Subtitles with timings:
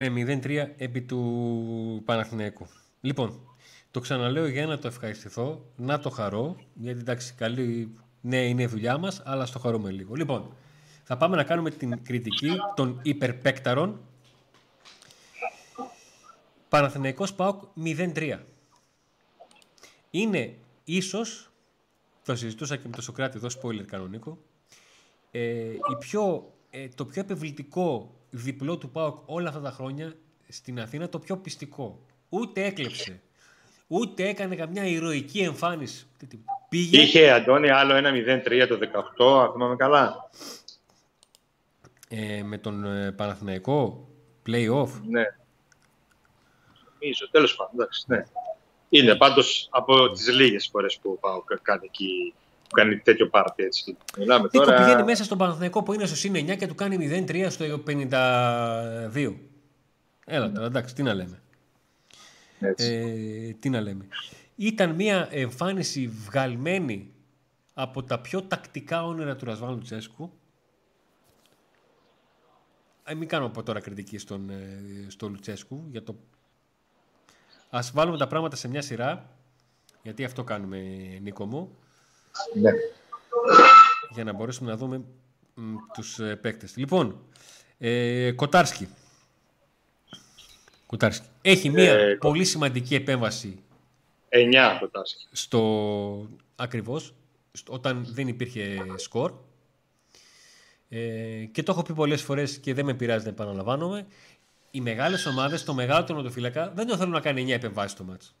[0.00, 2.66] 0-3 επί του Παναθηναϊκού.
[3.00, 3.56] Λοιπόν,
[3.90, 8.66] το ξαναλέω για να το ευχαριστηθώ, να το χαρώ, γιατί εντάξει, καλή, ναι, είναι η
[8.66, 10.14] δουλειά μας, αλλά στο χαρούμε λίγο.
[10.14, 10.52] Λοιπόν,
[11.04, 14.00] θα πάμε να κάνουμε την κριτική των υπερπέκταρων.
[16.68, 18.38] Παναθηναϊκός ΠΑΟΚ 0-3.
[20.10, 20.54] Είναι
[20.84, 21.50] ίσως,
[22.24, 24.38] το συζητούσα και με τον Σοκράτη εδώ, spoiler κανονικό,
[25.30, 25.40] ε,
[25.70, 26.52] η πιο,
[26.82, 30.14] ε, το πιο επιβλητικό διπλό του ΠΑΟΚ όλα αυτά τα χρόνια
[30.48, 32.00] στην Αθήνα, το πιο πιστικό.
[32.28, 33.20] Ούτε έκλεψε,
[33.86, 36.06] ούτε έκανε καμιά ηρωική εμφάνιση.
[36.68, 37.00] Πήγε...
[37.00, 38.10] Είχε, Αντώνη, άλλο ένα
[38.44, 38.78] 0-3 το
[39.18, 40.30] 18, αν θυμάμαι καλά.
[42.08, 44.08] Ε, με τον ε, Παναθηναϊκό,
[44.46, 44.90] play-off.
[45.08, 45.24] Ναι.
[47.00, 48.24] Νομίζω, τέλος πάντων, εντάξει, ναι.
[48.88, 52.34] Είναι πάντως από τις λίγες φορές που πάω κάνει εκεί
[52.68, 53.96] που κάνει τέτοιο πάρτι έτσι.
[54.18, 54.76] Μιλάμε τώρα...
[54.76, 59.34] πηγαίνει μέσα στον Παναθηναϊκό που είναι στο συν 9 και του κάνει 0-3 στο 52.
[60.24, 61.42] Έλα τώρα, εντάξει, τι να λέμε.
[62.60, 64.08] Ε, τι να λέμε.
[64.56, 67.12] Ήταν μια εμφάνιση βγαλμένη
[67.74, 70.32] από τα πιο τακτικά όνειρα του Ρασβάλλου Τσέσκου.
[73.04, 76.16] Ε, μην κάνω από τώρα κριτική στον, ε, στο Λουτσέσκου για το...
[77.70, 79.36] Ας βάλουμε τα πράγματα σε μια σειρά,
[80.02, 80.78] γιατί αυτό κάνουμε
[81.22, 81.76] Νίκο μου.
[82.54, 82.70] Ναι.
[84.10, 85.02] Για να μπορέσουμε να δούμε
[85.54, 86.76] μ, τους ε, παίκτες.
[86.76, 87.20] Λοιπόν,
[87.78, 88.88] ε, Κοτάρσκι.
[90.86, 91.26] Κοτάρσκι.
[91.42, 93.62] Έχει μία ε, πολύ σημαντική επέμβαση.
[94.28, 95.26] 9 Κοτάρσκι.
[95.32, 97.14] Στο, ακριβώς,
[97.68, 99.32] όταν δεν υπήρχε σκορ.
[100.88, 104.06] Ε, και το έχω πει πολλές φορές και δεν με πειράζει να επαναλαμβάνομαι.
[104.70, 108.34] Οι μεγάλες ομάδες, το μεγάλο τερματοφύλακα, δεν το θέλουν να κάνει 9 επεμβάσεις στο μάτς.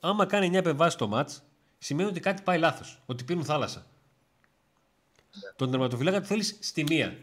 [0.00, 1.42] Άμα κάνει 9 επεμβάσεις στο μάτς,
[1.82, 3.02] σημαίνει ότι κάτι πάει λάθος.
[3.06, 3.86] Ότι πίνουν θάλασσα.
[5.56, 7.16] Τον τερματοφυλάκα του θέλεις στη μία.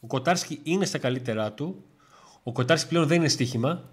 [0.00, 1.84] Ο Κοτάρσκι είναι στα καλύτερά του.
[2.42, 3.90] Ο Κοτάρσκι πλέον δεν είναι στοίχημα.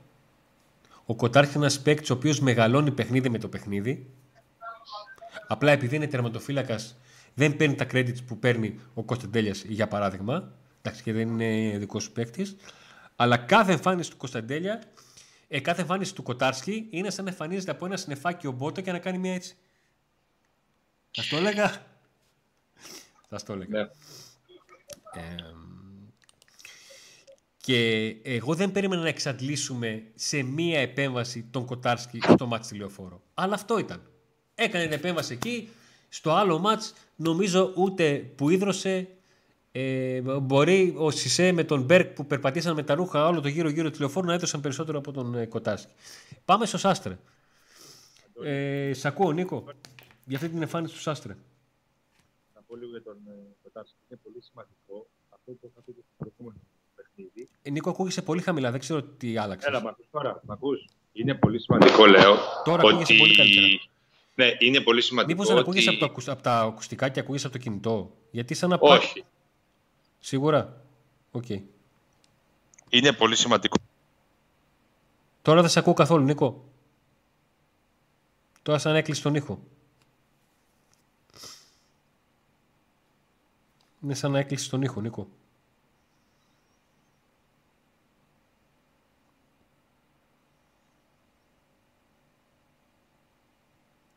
[1.05, 4.09] Ο Κοτάρσκι είναι ένας παίκτης ο οποίος μεγαλώνει παιχνίδι με το παιχνίδι.
[5.47, 6.97] Απλά επειδή είναι τερματοφύλακας,
[7.33, 10.51] δεν παίρνει τα credits που παίρνει ο Κωνσταντέλια για παράδειγμα.
[10.81, 12.55] Εντάξει, και δεν είναι δικός σου παίκτης.
[13.15, 14.83] Αλλά κάθε εμφάνιση του Κωνσταντέλια,
[15.47, 18.91] ε, κάθε εμφάνιση του Κοτάρσκι είναι σαν να εμφανίζεται από ένα σνεφάκι ο Μπότο και
[18.91, 19.57] να κάνει μια έτσι.
[21.21, 21.85] Θα το έλεγα.
[23.29, 23.89] Θα το έλεγα.
[25.15, 25.35] Ναι.
[27.57, 33.21] και εγώ δεν περίμενα να εξαντλήσουμε σε μία επέμβαση τον Κοτάρσκι στο μάτς τηλεοφόρο.
[33.33, 34.01] Αλλά αυτό ήταν.
[34.55, 35.69] Έκανε την επέμβαση εκεί.
[36.09, 39.07] Στο άλλο μάτς νομίζω ούτε που ίδρωσε
[39.71, 43.69] ε, μπορεί ο Σισε με τον Μπέρκ που περπατήσαν με τα ρούχα όλο το γύρω
[43.69, 45.91] γύρω τηλεοφόρου να έδωσαν περισσότερο από τον ε, Κοτάρσκι.
[46.45, 47.17] Πάμε στο Σάστρε.
[48.43, 49.65] Ε, σ' ακούω Νίκο;
[50.27, 51.37] Για αυτή την εμφάνιση του Σάστρε.
[52.55, 53.17] Να πω λίγο για τον
[53.63, 53.95] Κοτάρσκι.
[54.09, 56.59] Είναι πολύ σημαντικό αυτό που θα πει στο προηγούμενο
[56.95, 57.49] παιχνίδι.
[57.61, 58.71] Ε, Νίκο, ακούγεσαι πολύ χαμηλά.
[58.71, 59.69] Δεν ξέρω τι άλλαξες.
[59.69, 60.41] Έλα, μ' ακούς τώρα.
[60.45, 62.35] Μ' ακούς; Είναι πολύ σημαντικό, λέω.
[62.63, 62.87] Τώρα ότι...
[62.87, 63.67] ακούγεσαι πολύ καλύτερα.
[64.35, 65.31] Ναι, είναι πολύ σημαντικό.
[65.31, 68.69] Μήπως δεν ακούγεσαι από, το, από, τα ακουστικά και ακούγεσαι από το κινητό; Γιατί σαν
[68.69, 69.25] να Όχι.
[70.19, 70.81] Σίγουρα.
[71.31, 71.45] OK.
[71.47, 71.61] Okay.
[72.89, 73.75] Είναι πολύ σημαντικό.
[75.41, 76.65] Τώρα δεν σε ακούω καθόλου, Νίκο.
[78.63, 79.59] Τώρα σαν έκλεισε τον ήχο.
[84.01, 85.27] Είναι σαν να έκλεισε τον ήχο, Νίκο.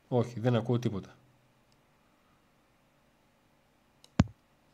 [0.09, 1.15] Όχι, δεν ακούω τίποτα.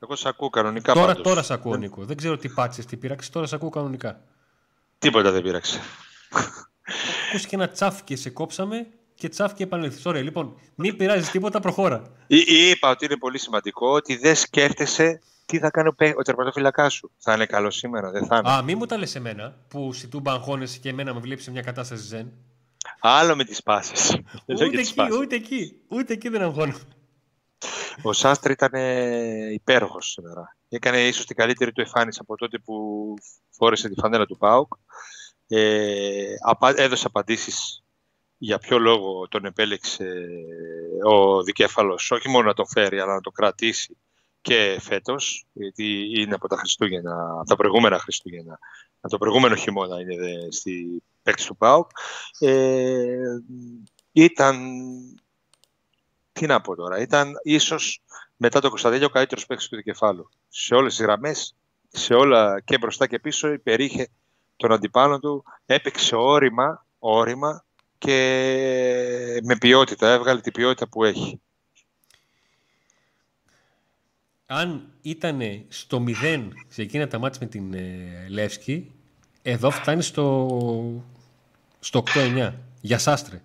[0.01, 1.23] Εγώ σε ακούω κανονικά Τώρα, πάντως.
[1.23, 2.05] τώρα σε ακούω, Νίκο.
[2.05, 3.31] Δεν ξέρω τι πάτσε, τι πήραξες.
[3.31, 4.21] Τώρα σε ακούω κανονικά.
[4.99, 5.81] Τίποτα δεν πήραξε.
[7.29, 10.07] Ακούστηκε ένα τσάφ και σε κόψαμε και τσάφ και επανέλθεις.
[10.07, 12.03] Ωραία, λοιπόν, μην πειράζεις τίποτα, προχώρα.
[12.27, 15.89] είπα ότι είναι πολύ σημαντικό ότι δεν σκέφτεσαι τι θα κάνει
[16.19, 17.11] ο τερματοφυλακάς σου.
[17.19, 18.51] Θα είναι καλό σήμερα, δεν θα είναι.
[18.51, 21.51] Α, μη μου τα λες εμένα που si του αγχώνεσαι και εμένα με βλέπει σε
[21.51, 22.33] μια κατάσταση ζεν.
[23.01, 24.25] Άλλο με τις πάσει.
[24.47, 26.75] Ούτε, εκεί, ούτε εκεί, ούτε εκεί δεν αγχώνω.
[28.03, 28.73] Ο Σάστρη ήταν
[29.53, 30.57] υπέροχος σήμερα.
[30.69, 32.75] Έκανε ίσως την καλύτερη του εμφάνιση από τότε που
[33.51, 34.73] φόρεσε τη φανέλα του Πάουκ.
[35.49, 36.35] Ε,
[36.77, 37.85] έδωσε απαντήσεις
[38.39, 40.29] για ποιο λόγο τον επέλεξε
[41.05, 43.97] ο δικέφαλος όχι μόνο να τον φέρει αλλά να τον κρατήσει
[44.41, 48.59] και φέτος γιατί είναι από τα Χριστούγεννα, τα προηγούμενα Χριστούγεννα.
[49.01, 51.91] Από το προηγούμενο χειμώνα είναι στη παίκτης του ΠΑΟΚ.
[52.39, 53.17] Ε,
[54.13, 54.57] ήταν
[56.33, 58.03] τι να πω τώρα, ήταν ίσως
[58.37, 60.29] μετά το Κωνσταντέλιο ο καλύτερος παίκτης του δικεφάλου.
[60.49, 61.55] Σε όλες τις γραμμές
[61.89, 64.09] σε όλα και μπροστά και πίσω υπερήχε
[64.57, 67.65] τον αντιπάλο του έπαιξε όρημα, όρημα
[67.99, 71.41] και με ποιότητα, έβγαλε την ποιότητα που έχει.
[74.47, 78.93] Αν ήταν στο 0 σε εκείνα τα μάτια με την ε, Λεύσκη,
[79.43, 81.05] Εδώ φτάνει στο,
[81.81, 82.53] στο 8-9.
[82.81, 83.43] Για Σάστρε.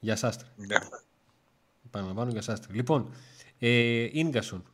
[0.00, 0.46] Για Σάστρε.
[0.56, 0.76] Ναι.
[1.90, 2.72] Παραλαμβάνω για Σάστρε.
[2.72, 3.12] Λοιπόν,
[3.58, 4.64] ε, Ίνγκασον.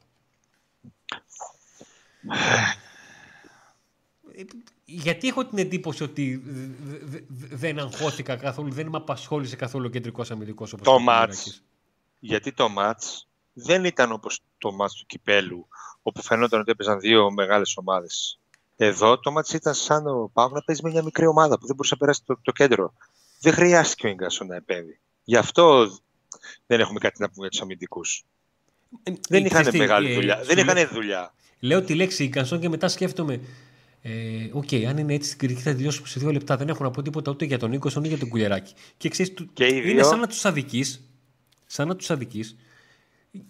[4.87, 6.43] Ε, γιατί έχω την εντύπωση ότι
[7.51, 11.63] δεν αγχώθηκα καθόλου, δεν με απασχόλησε καθόλου ο κεντρικός αμυντικός όπως το μάτς.
[12.19, 15.69] Γιατί το μάτς δεν ήταν όπως το μάτς του Κυπέλου,
[16.03, 18.41] όπου φαινόταν ότι έπαιζαν δύο μεγάλες ομάδες.
[18.77, 21.77] Εδώ το μάτς ήταν σαν ο ΠΑΟΚ να παίζει με μια μικρή ομάδα που δεν
[21.77, 22.93] μπορούσε να περάσει το, το κέντρο.
[23.41, 25.01] Δεν χρειάστηκε ο Ίνγκασον να επέμβει.
[25.25, 25.87] Γι' αυτό
[26.67, 28.25] δεν έχουμε κάτι να πούμε για τους αμυντικούς.
[29.03, 30.41] Ε, δεν ε, είχαν μεγάλη ε, δουλειά.
[30.45, 31.35] δεν είχαν δουλειά.
[31.61, 33.41] Λέω τη λέξη Ίνγκασον και μετά σκέφτομαι.
[34.53, 36.57] Οκ, ε, okay, αν είναι έτσι στην κριτική θα τελειώσουμε σε δύο λεπτά.
[36.57, 38.75] Δεν έχω να πω τίποτα ούτε για τον Ίνγκασον ούτε για τον Κουλιαράκη.
[38.97, 41.11] Και ξέρεις, είναι σαν να τους αδικείς.
[41.67, 42.57] Σαν να τους αδικείς.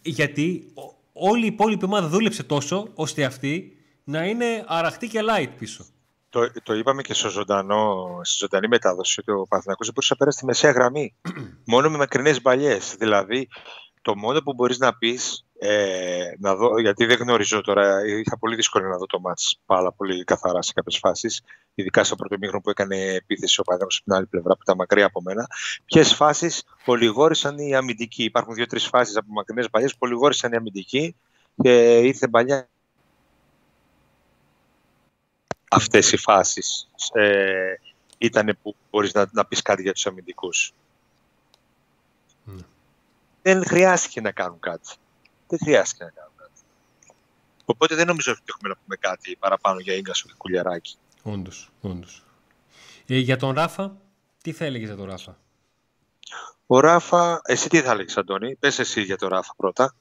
[0.02, 0.72] Γιατί
[1.12, 5.84] όλη η υπόλοιπη ομάδα δούλεψε τόσο ώστε αυτή να είναι αραχτή και light πίσω.
[6.28, 10.18] Το, το είπαμε και στο ζωντανό, στη ζωντανή μετάδοση ότι ο Παθηνακός δεν μπορούσε να
[10.18, 11.14] περάσει τη μεσαία γραμμή.
[11.72, 12.94] μόνο με μακρινές μπαλιές.
[12.98, 13.48] Δηλαδή,
[14.02, 18.54] το μόνο που μπορείς να πεις, ε, να δω, γιατί δεν γνωρίζω τώρα, είχα πολύ
[18.54, 21.42] δύσκολο να δω το μάτς πάρα πολύ καθαρά σε κάποιες φάσεις,
[21.74, 24.76] ειδικά στο πρώτο μήχρονο που έκανε επίθεση ο Παθηνακός από την άλλη πλευρά που ήταν
[24.76, 25.46] μακριά από μένα.
[25.84, 31.14] Ποιες φάσεις πολυγόρησαν οι αμυντικοί; Υπάρχουν δύο-τρεις φάσεις από μακρινές μπαλιές, πολυγόρησαν οι αμυντικοί
[31.62, 32.68] και ήρθε μπαλιά
[35.70, 37.74] αυτές οι φάσεις ε,
[38.18, 40.72] ήταν που μπορείς να, να πεις κάτι για τους αμυντικούς.
[42.44, 42.62] Ναι.
[43.42, 44.94] Δεν χρειάστηκε να κάνουν κάτι.
[45.48, 46.60] Δεν χρειάστηκε να κάνουν κάτι.
[47.64, 50.96] Οπότε δεν νομίζω ότι έχουμε να πούμε κάτι παραπάνω για Ίγκασο και Κουλιαράκη.
[51.22, 52.24] Όντως, όντως.
[53.06, 53.96] Ε, για τον Ράφα,
[54.42, 55.38] τι θα έλεγες για τον Ράφα;
[56.66, 59.94] Ο Ράφα, εσύ τι θα έλεγες Αντώνη, πες εσύ για τον Ράφα πρώτα.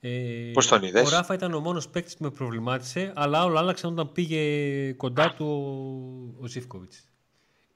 [0.00, 3.60] Ε, Πώς τον είδες; Ο Ράφα ήταν ο μόνος παίκτης που με προβλημάτισε, αλλά όλα
[3.60, 5.46] άλλαξαν όταν πήγε κοντά του
[6.38, 7.04] ο, ο Ζήφκοβιτς.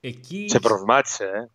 [0.00, 0.46] Εκεί...
[0.49, 1.50] Σε προβλημάτισε, ε;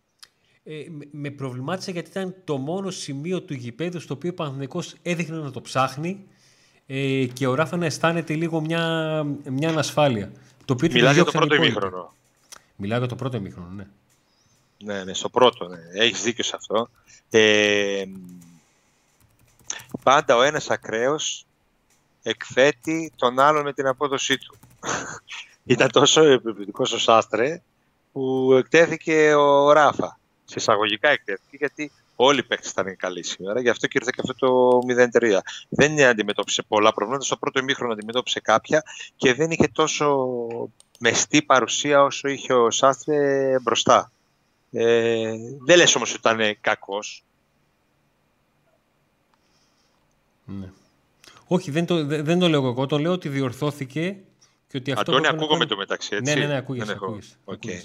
[0.64, 5.36] Ε με προβλημάτισε γιατί ήταν το μόνο σημείο του γηπέδου στο οποίο ο Παναθηναϊκός έδειχνε
[5.36, 6.26] να το ψάχνει
[6.86, 10.32] ε, και ο Ράφα να αισθάνεται λίγο μια, μια ανασφάλεια.
[10.64, 12.12] Το οποίο Μιλάς για το πρώτο ημίχρονο.
[12.76, 13.86] Μιλάω για το πρώτο ημίχρονο, ναι.
[14.84, 15.78] Ναι, ναι, στο πρώτο, ναι.
[15.92, 16.88] Έχεις δίκιο σε αυτό.
[17.30, 18.04] Ε,
[20.02, 21.46] πάντα ο ένας ακραίος
[22.22, 24.56] εκθέτει τον άλλον με την απόδοσή του.
[25.64, 27.62] Ήταν τόσο επιβλητικό ο Σάστρε
[28.12, 30.19] που εκτέθηκε ο Ράφα.
[30.50, 34.20] Σε εισαγωγικά εκτέθηκε γιατί όλοι οι παίκτες ήταν καλοί σήμερα, γι' αυτό και ήρθε και
[34.20, 34.78] αυτό το
[35.20, 35.38] 0-3.
[35.68, 37.24] Δεν αντιμετώπισε πολλά προβλήματα.
[37.24, 38.82] Στο πρώτο ημίχρονο αντιμετώπισε κάποια
[39.16, 40.28] και δεν είχε τόσο
[40.98, 44.12] μεστή παρουσία όσο είχε ο Σάστρε μπροστά.
[44.72, 47.24] Ε, δεν λες όμως ότι ήταν κακός.
[50.44, 50.70] Ναι.
[51.46, 52.86] Όχι, δεν το, δεν το λέω εγώ.
[52.86, 54.16] Το λέω ότι διορθώθηκε
[54.68, 55.12] και ότι αυτό.
[55.12, 56.34] Αντώνη, ακούγομαι το μεταξύ, έτσι.
[56.34, 56.92] Ναι, ναι, ναι, ακούγεσαι.
[56.92, 57.82] ακούγεσαι, okay.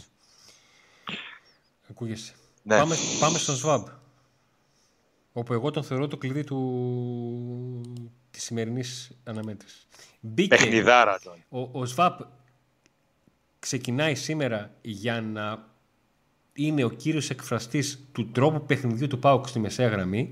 [1.89, 2.33] ακούγεσαι.
[2.67, 2.77] Ναι.
[2.77, 3.85] Πάμε, πάμε στον Σβάμπ.
[5.33, 7.81] Όπου εγώ τον θεωρώ το κλειδί του...
[8.31, 9.87] της σημερινής αναμέτρησης.
[10.19, 10.55] Μπήκε.
[10.55, 11.33] Παιχνιδάρα τον.
[11.49, 12.19] Ο, ο Σβάμπ
[13.59, 15.67] ξεκινάει σήμερα για να
[16.53, 20.29] είναι ο κύριος εκφραστής του τρόπου παιχνιδιού του Πάουκ στη μεσαία γραμμή.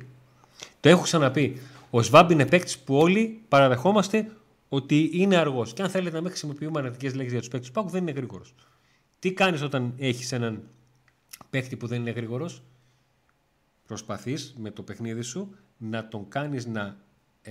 [0.79, 1.61] Το έχω ξαναπεί.
[1.89, 4.31] Ο Σβάμπ είναι παίκτης που όλοι παραδεχόμαστε
[4.69, 5.73] ότι είναι αργός.
[5.73, 8.11] Και αν θέλετε να μην χρησιμοποιούμε αναρτικέ λέξεις για τους παίκτες του Πάουκ, δεν είναι
[8.11, 8.53] γρήγορος.
[9.19, 10.63] Τι κάνεις όταν έχεις έναν
[11.53, 12.61] παίκτη που δεν είναι γρήγορος,
[13.87, 16.97] προσπαθείς με το παιχνίδι σου να τον κάνεις να,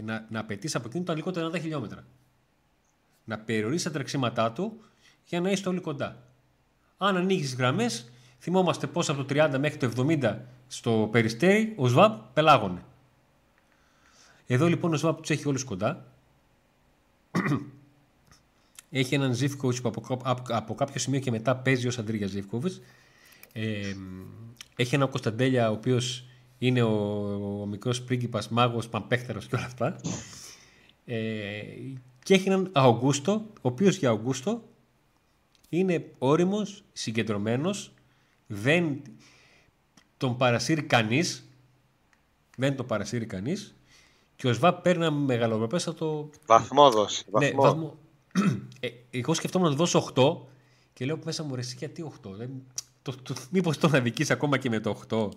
[0.02, 2.04] να, να απαιτείς από εκείνο τα λιγότερα 90 χιλιόμετρα.
[3.24, 4.80] Να περιορίσεις τα τρεξίματά του
[5.24, 6.22] για να είστε όλοι κοντά.
[6.96, 12.20] Αν ανοίγεις γραμμές, θυμόμαστε πώς από το 30 μέχρι το 70 στο περιστέρι ο Σβάμπ
[12.32, 12.84] πελάγωνε.
[14.46, 16.06] Εδώ λοιπόν ο Σβάπ τους έχει όλους κοντά.
[18.90, 22.80] έχει έναν Ζήφκοβιτς που από, από, από, κάποιο σημείο και μετά παίζει ως αντρίγια Ζήφκοβιτς.
[23.52, 23.94] Ε,
[24.76, 26.24] έχει έναν Κωνσταντέλια ο οποίος
[26.58, 26.92] είναι ο,
[27.60, 29.96] ο μικρός πρίγκιπας, μάγος, παμπέχτερο και όλα αυτά.
[31.04, 31.62] Ε,
[32.22, 34.62] και έχει έναν Αουγκούστο, ο οποίος για Αουγκούστο
[35.68, 37.92] είναι όριμος, συγκεντρωμένος,
[38.46, 39.02] δεν
[40.16, 41.46] τον παρασύρει κανείς.
[42.56, 43.74] Δεν τον παρασύρει κανείς
[44.36, 46.30] και ο ΣΒΑΠ παίρνει ένα μεγαλοπρεπέστατο.
[46.46, 47.24] Βαθμόδοση.
[47.38, 47.96] Ναι, βαθμό.
[48.80, 50.36] ε, εγώ σκεφτόμουν να του δώσω 8
[50.92, 52.30] και λέω μέσα μου ρε, γιατί 8.
[52.30, 52.50] Δεν...
[53.02, 55.28] Το, το, μήπως τον αδικείς ακόμα και με το 8.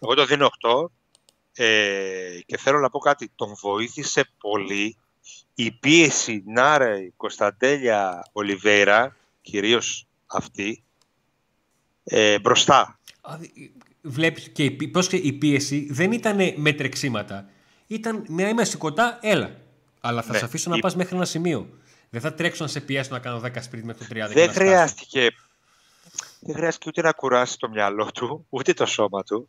[0.00, 0.86] Εγώ το δίνω 8
[1.52, 3.30] ε, και θέλω να πω κάτι.
[3.34, 4.96] Τον βοήθησε πολύ
[5.54, 10.82] η πίεση Νάρε, Κωνσταντέλια, Ολιβέρα, κυρίως αυτή,
[12.04, 12.98] ε, μπροστά
[14.06, 17.48] βλέπεις και η, πώς και η πίεση δεν ήταν με τρεξίματα.
[17.86, 19.56] Ήταν να είμαστε κοντά, έλα.
[20.00, 20.38] Αλλά θα ναι.
[20.38, 21.68] σε αφήσω να πας μέχρι ένα σημείο.
[22.10, 24.30] Δεν θα τρέξω να σε πιέσω να κάνω 10 σπριτ με το 30.
[24.32, 25.28] Δεν χρειάστηκε,
[26.40, 29.48] δεν χρειάστηκε ούτε να κουράσει το μυαλό του, ούτε το σώμα του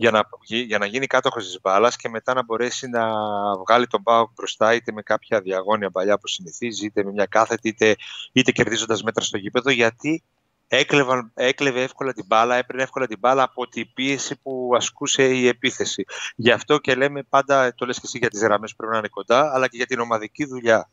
[0.00, 3.10] για να, για να γίνει κάτοχος της μπάλας και μετά να μπορέσει να
[3.56, 7.68] βγάλει τον Πάοκ μπροστά είτε με κάποια διαγώνια παλιά που συνηθίζει, είτε με μια κάθετη,
[7.68, 7.96] είτε,
[8.32, 10.22] είτε κερδίζοντας μέτρα στο γήπεδο, γιατί
[10.68, 15.46] έκλεβαν, έκλεβε εύκολα την μπάλα, έπαιρνε εύκολα την μπάλα από την πίεση που ασκούσε η
[15.46, 16.04] επίθεση.
[16.36, 18.98] Γι' αυτό και λέμε πάντα, το λες και εσύ για τις γραμμές που πρέπει να
[18.98, 20.90] είναι κοντά, αλλά και για την ομαδική δουλειά.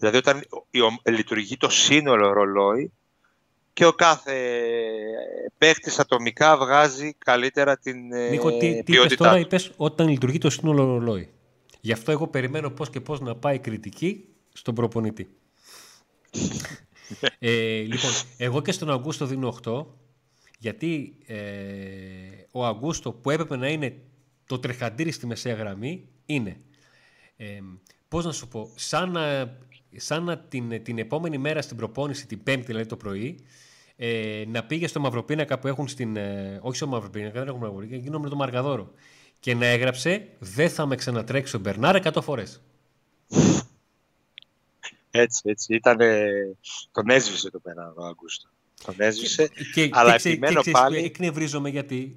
[0.00, 0.42] Δηλαδή όταν
[1.04, 2.92] λειτουργεί το σύνολο ρολόι,
[3.72, 4.60] και ο κάθε
[5.58, 10.50] παίχτης ατομικά βγάζει καλύτερα την ε, Νίκο, τι, ποιότητά τι τώρα είπες όταν λειτουργεί το
[10.50, 11.28] σύνολο ρολόι.
[11.80, 15.28] Γι' αυτό εγώ περιμένω πώς και πώς να πάει κριτική στον προπονητή.
[17.38, 19.84] ε, λοιπόν, εγώ και στον Αγκούστο δίνω 8
[20.58, 21.36] γιατί ε,
[22.50, 23.96] ο Αγκούστο που έπρεπε να είναι
[24.46, 26.60] το τρεχαντήρι στη μεσαία γραμμή είναι
[27.36, 27.60] ε,
[28.08, 29.56] πώς να σου πω σαν να,
[29.96, 33.44] σαν την, την επόμενη μέρα στην προπόνηση την πέμπτη δηλαδή το πρωί
[34.02, 36.16] ε, να πήγε στο Μαυροπίνακα που έχουν στην.
[36.16, 38.92] Ε, όχι στο Μαυροπίνακα, δεν έχουν Μαυροπίνακα, εκείνο με το Μαργαδόρο.
[39.40, 42.62] Και να έγραψε Δεν θα με ξανατρέξει ο Μπερνάρ 100 φορές.
[45.10, 45.74] Έτσι, έτσι.
[45.74, 46.28] Ήτανε...
[46.92, 48.48] Τον έσβησε το Μπερνάρ ο Αγκούστο.
[48.84, 49.50] Τον έσβησε.
[49.74, 50.98] Και, αλλά και, επιμένω και, πάλι.
[50.98, 52.16] Εκνευρίζομαι γιατί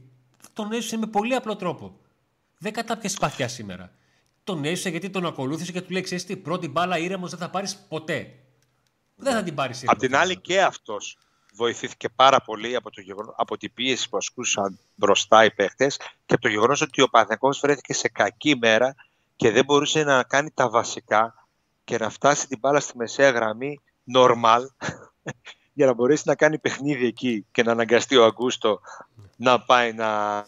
[0.53, 2.00] τον έσβησε με πολύ απλό τρόπο.
[2.58, 3.92] Δεν κατάπιασε σπαθιά σήμερα.
[4.44, 7.50] Τον έσβησε γιατί τον ακολούθησε και του λέει: Ξέρεις τι, πρώτη μπάλα ήρεμος δεν θα
[7.50, 8.34] πάρεις ποτέ.
[9.16, 9.96] Δεν θα την πάρεις ήρεμος.
[9.96, 11.18] Απ' την άλλη και αυτός
[11.54, 16.34] βοηθήθηκε πάρα πολύ από, το γεγονό, από την πίεση που ασκούσαν μπροστά οι παίχτες και
[16.34, 18.96] από το γεγονός ότι ο Παναθηναϊκός βρέθηκε σε κακή μέρα
[19.36, 21.48] και δεν μπορούσε να κάνει τα βασικά
[21.84, 23.82] και να φτάσει την μπάλα στη μεσαία γραμμή
[24.16, 24.62] normal
[25.74, 28.82] για να μπορέσει να κάνει παιχνίδι εκεί και να αναγκαστεί ο Αγκούστο
[29.36, 30.46] να πάει να...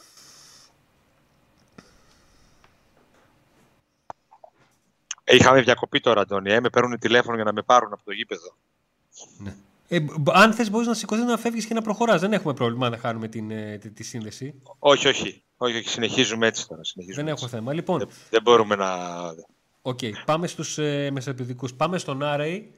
[5.28, 6.52] Είχαμε διακοπή τώρα, Αντώνη.
[6.52, 8.56] Ε, με παίρνουν τηλέφωνο για να με πάρουν από το γήπεδο.
[9.38, 9.56] Ναι.
[9.88, 12.22] Ε, αν θες, μπορείς να σηκωθείς να φεύγεις και να προχωράς.
[12.22, 14.62] Δεν έχουμε πρόβλημα να χάνουμε την, ε, τη, τη, σύνδεση.
[14.80, 15.44] Όχι, όχι.
[15.58, 15.90] Όχι, όχι.
[15.90, 16.84] Συνεχίζουμε έτσι τώρα.
[16.84, 17.74] Συνεχίζουμε δεν έχω θέμα.
[17.74, 18.88] Λοιπόν, δεν, δεν μπορούμε να.
[19.82, 20.00] OK.
[20.02, 20.12] Okay.
[20.26, 21.14] Πάμε στους ε,
[21.78, 22.72] Πάμε στον Άρεϊ,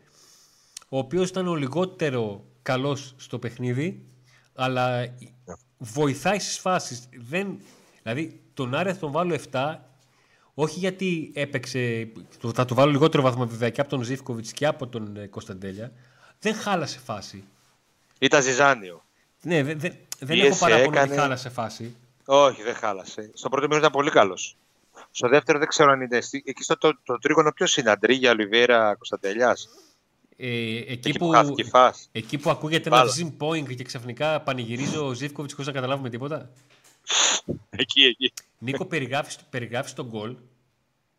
[0.90, 4.06] ο οποίος ήταν ο λιγότερο καλός στο παιχνίδι,
[4.56, 5.10] αλλά yeah.
[5.46, 5.54] Ναι.
[5.78, 7.10] βοηθάει στις φάσεις.
[7.18, 7.60] Δεν...
[8.04, 9.76] Δηλαδή, τον Άρεϊ θα τον βάλω 7
[10.60, 12.12] όχι γιατί έπαιξε.
[12.54, 15.92] Θα του βάλω λιγότερο βαθμό βέβαια και από τον Ζίβκοβιτς και από τον ε, Κωνσταντέλια
[16.40, 17.44] δεν χάλασε φάση.
[18.20, 19.04] Ήταν ζυζάνιο.
[19.42, 21.12] Ναι, δε, δε, δεν έχω παράπονο έκανε...
[21.12, 21.96] ότι χάλασε φάση.
[22.26, 23.32] Όχι, δεν χάλασε.
[23.34, 24.56] Στο πρώτο μήνυμα ήταν πολύ καλός.
[25.12, 26.20] Στο δεύτερο δεν ξέρω αν είναι.
[26.44, 29.58] Εκεί στο το, το τρίγωνο ποιος είναι, Αντρίγια, Ολιβέρα, Κωνσταντελιά.
[30.38, 31.56] Ε, εκεί, εκεί, που, που
[32.12, 36.50] εκεί που ακούγεται ένα zoom point και ξαφνικά πανηγυρίζει ο Ζήφκοβιτς χωρίς να καταλάβουμε τίποτα.
[37.70, 38.34] εκεί, εκεί.
[38.60, 38.86] Νίκο,
[39.50, 40.38] περιγράφει τον γκολ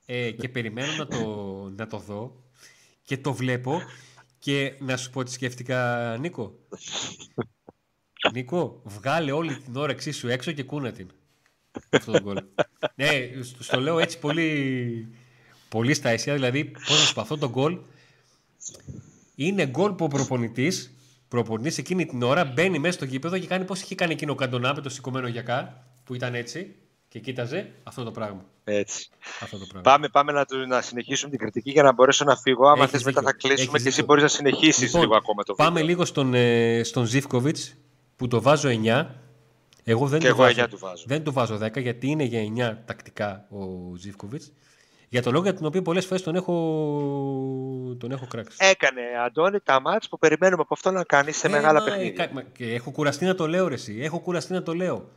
[0.06, 1.22] ε, και περιμένω να το,
[1.76, 2.42] να το δω
[3.02, 3.82] και το βλέπω
[4.38, 6.58] και να σου πω τι σκέφτηκα, Νίκο.
[8.32, 11.10] Νίκο, βγάλε όλη την όρεξή σου έξω και κούνα την.
[11.90, 12.44] Αυτό το γκολ.
[12.94, 15.08] ναι, στο λέω έτσι πολύ,
[15.68, 16.34] πολύ στα αίσια.
[16.34, 17.78] Δηλαδή, πώς να σου πω, αυτό το γκολ
[19.34, 20.92] είναι γκολ που ο προπονητής
[21.28, 24.34] προπονητή εκείνη την ώρα μπαίνει μέσα στο γήπεδο και κάνει πώς είχε κάνει εκείνο ο
[24.34, 26.74] Καντονά με το σηκωμένο γιακά που ήταν έτσι
[27.08, 28.44] και κοίταζε αυτό το πράγμα.
[28.64, 29.08] Έτσι.
[29.40, 29.90] Αυτό το πράγμα.
[29.90, 32.68] Πάμε, πάμε να, να συνεχίσουμε την κριτική για να μπορέσω να φύγω.
[32.68, 35.66] Άμα θες μετά θα κλείσουμε και εσύ μπορείς να συνεχίσεις λοιπόν, λίγο ακόμα το βίντεο.
[35.72, 37.76] Πάμε λίγο στον, ε, στον Ζήφκοβιτς
[38.16, 39.06] που το βάζω 9.
[39.84, 41.04] Εγώ δεν, και το, εγώ βάζω, του βάζω.
[41.06, 44.52] δεν το βάζω 10 γιατί είναι για 9 τακτικά ο Ζήφκοβιτς.
[45.10, 46.54] Για το λόγο για τον οποίο πολλές φορές τον έχω,
[47.98, 48.56] τον έχω κράξει.
[48.60, 52.30] Έκανε, Αντώνη, τα μάτς που περιμένουμε από αυτό να κάνεις σε ε, μεγάλα παιχνίδια.
[52.52, 53.98] Και έχω κουραστεί να το λέω, ρε, εσύ.
[54.00, 55.08] Έχω κουραστεί να το λέω.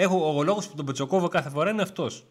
[0.00, 2.26] Έχω, ο λόγος που τον Πετσοκόβω κάθε φορά είναι αυτός.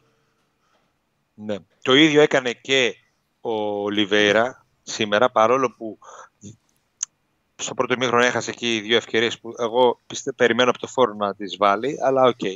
[1.33, 1.55] Ναι.
[1.81, 2.95] Το ίδιο έκανε και
[3.41, 5.99] Ολιβέρα σήμερα, παρόλο που
[7.55, 11.35] στο πρώτο ημίχρονο έχασε εκεί δύο ευκαιρίες που εγώ πιστε, περιμένω από το φορ να
[11.35, 12.36] τις βάλει, αλλά OK.
[12.41, 12.55] Okay.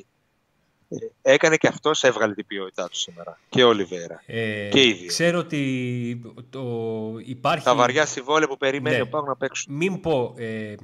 [0.89, 3.39] Ε, έκανε και αυτός, έβγαλε την ποιότητά του σήμερα.
[3.49, 4.23] Και Ολιβέρα.
[4.25, 5.07] Ε, και οι δύο.
[5.07, 6.63] Ξέρω ότι το,
[7.25, 7.65] υπάρχει...
[7.65, 9.01] Τα βαριά συμβόλαια που περιμένει ναι.
[9.01, 9.75] ο ΠΑΟΚ να παίξουν.
[9.75, 10.33] Μην πω...
[10.37, 10.75] Ε,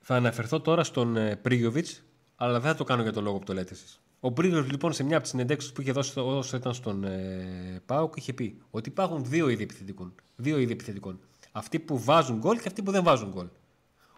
[0.00, 2.02] θα αναφερθώ τώρα στον ε, Πρίγιοβιτς,
[2.42, 4.00] αλλά δεν θα το κάνω για τον λόγο που το λέτε εσείς.
[4.20, 7.82] Ο Πρίγκο λοιπόν σε μια από τις συνεντεύξεις που είχε δώσει όσο ήταν στον ε,
[7.86, 10.14] Πάοκ είχε πει ότι υπάρχουν δύο είδη επιθετικών.
[10.36, 11.20] Δύο είδη επιθετικών.
[11.52, 13.46] Αυτοί που βάζουν γκολ και αυτοί που δεν βάζουν γκολ.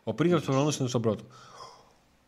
[0.04, 1.25] Ο Πρίγκο προφανώ είναι στον πρώτο.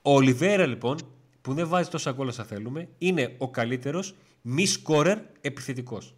[0.03, 0.99] Ο Ολιβέρα λοιπόν
[1.41, 6.15] που δεν βάζει τόσα γκολ όσα θέλουμε είναι ο καλύτερος μη σκόρερ επιθετικός.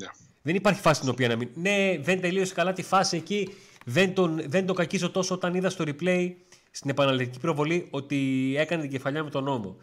[0.00, 0.10] Yeah.
[0.42, 1.48] Δεν υπάρχει φάση στην οποία να μην.
[1.54, 3.48] Ναι, δεν τελείωσε καλά τη φάση εκεί.
[3.84, 6.32] Δεν τον, δεν τον κακίζω τόσο όταν είδα στο replay
[6.76, 9.76] στην επαναληπτική προβολή ότι έκανε την κεφαλιά με τον νόμο.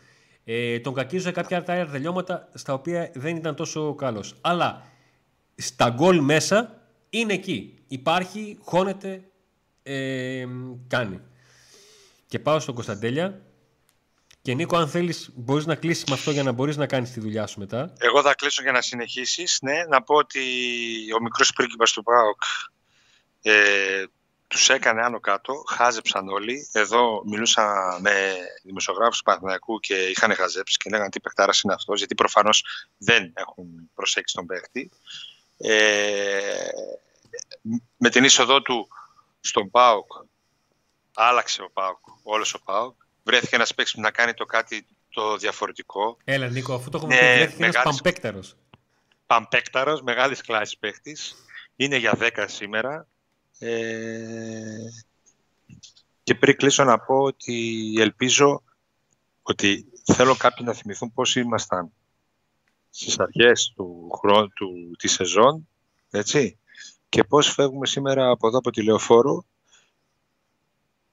[0.43, 4.35] Ε, τον κακίζωσε κάποια άλλα τελειώματα στα οποία δεν ήταν τόσο καλός.
[4.41, 4.91] Αλλά
[5.55, 7.83] στα γκολ μέσα είναι εκεί.
[7.88, 9.23] Υπάρχει, χώνεται,
[9.83, 10.45] ε,
[10.88, 11.21] κάνει.
[12.27, 13.41] Και πάω στον Κωνσταντέλια.
[14.41, 17.19] Και Νίκο, αν θέλεις, μπορείς να κλείσεις με αυτό για να μπορείς να κάνεις τη
[17.19, 17.93] δουλειά σου μετά.
[17.97, 19.59] Εγώ θα κλείσω για να συνεχίσεις.
[19.62, 20.39] Ναι, να πω ότι
[21.19, 22.41] ο μικρός πρίγκιπας του ΠΑΟΚ
[23.41, 24.03] ε,
[24.53, 26.69] τους έκανε άνω κάτω, χάζεψαν όλοι.
[26.72, 31.98] Εδώ μιλούσα με δημοσιογράφους του Παναθηναϊκού και είχαν χαζέψει και λέγανε τι παιχτάρας είναι αυτός,
[31.98, 32.65] γιατί προφανώς
[32.98, 34.91] δεν έχουν προσέξει τον παίχτη.
[35.57, 36.67] Ε,
[37.98, 38.88] με την είσοδό του
[39.39, 40.12] στον ΠΑΟΚ,
[41.13, 42.95] άλλαξε ο ΠΑΟΚ, όλος ο ΠΑΟΚ.
[43.24, 46.17] Βρέθηκε ένας παίκτης να κάνει το κάτι το διαφορετικό.
[46.24, 48.55] Έλα Νίκο, αφού το έχουμε ναι, πει, βρέθηκε ένας παμπέκταρος.
[49.25, 51.36] Παμπέκταρος, μεγάλης κλάσης παίκτης.
[51.75, 53.07] Είναι για 10 σήμερα.
[53.60, 54.89] Ε...
[56.24, 58.63] Και πριν κλείσω να πω ότι ελπίζω
[59.41, 61.91] ότι θέλω κάποιοι να θυμηθούν πώς ήμασταν
[62.89, 65.67] στις αρχές του χρόνου του, της σεζόν,
[66.10, 66.57] έτσι,
[67.10, 69.45] και πώς φεύγουμε σήμερα από εδώ από τη Λεωφόρο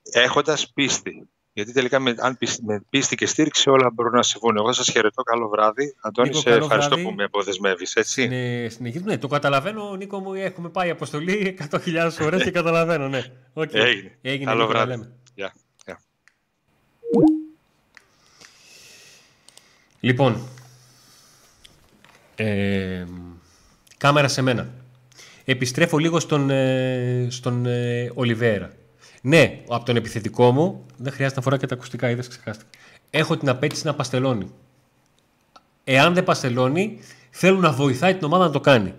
[0.02, 1.28] έχοντας πίστη.
[1.52, 4.57] Γιατί τελικά με, αν με πίστη και στήριξη όλα μπορούν να συμβούν.
[4.57, 5.23] Εγώ σας χαιρετώ.
[5.23, 5.95] Καλό βράδυ.
[6.00, 7.09] Αντώνη, Νίκο, σε ευχαριστώ βράδυ.
[7.09, 7.95] που με αποδεσμεύεις.
[7.95, 8.23] Έτσι.
[8.23, 10.35] Είναι στην ναι, το καταλαβαίνω, Νίκο μου.
[10.35, 13.09] Έχουμε πάει αποστολή 100.000 φορές και καταλαβαίνω.
[13.09, 13.25] Ναι.
[13.54, 13.75] Okay.
[13.75, 14.19] Έγινε.
[14.23, 14.45] Έγινε.
[14.45, 15.09] Καλό Νίκο, βράδυ.
[15.37, 15.49] Yeah.
[15.87, 15.97] Yeah.
[20.00, 20.49] Λοιπόν,
[22.37, 23.04] ε,
[23.97, 24.69] κάμερα σε μένα.
[25.45, 28.73] Επιστρέφω λίγο στον, ε, στον ε, Ολιβέρα.
[29.20, 32.70] Ναι, από τον επιθετικό μου, δεν χρειάζεται να φορά και τα ακουστικά, είδες, ξεχάστηκα.
[33.10, 34.50] Έχω την απέτηση να παστελώνει.
[35.84, 36.98] Εάν δεν παστελώνει,
[37.30, 38.94] θέλω να βοηθάει την ομάδα να το κάνει.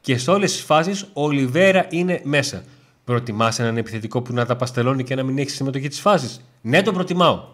[0.00, 2.64] Και σε όλες τις φάσεις ο Ολιβέρα είναι μέσα.
[3.04, 6.40] Προτιμάς έναν επιθετικό που να τα παστελώνει και να μην έχει συμμετοχή τη φάση.
[6.60, 7.44] Ναι, το προτιμάω.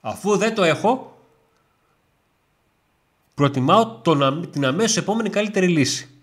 [0.00, 1.18] Αφού δεν το έχω,
[3.34, 6.17] προτιμάω τον, την αμέσως επόμενη καλύτερη λύση.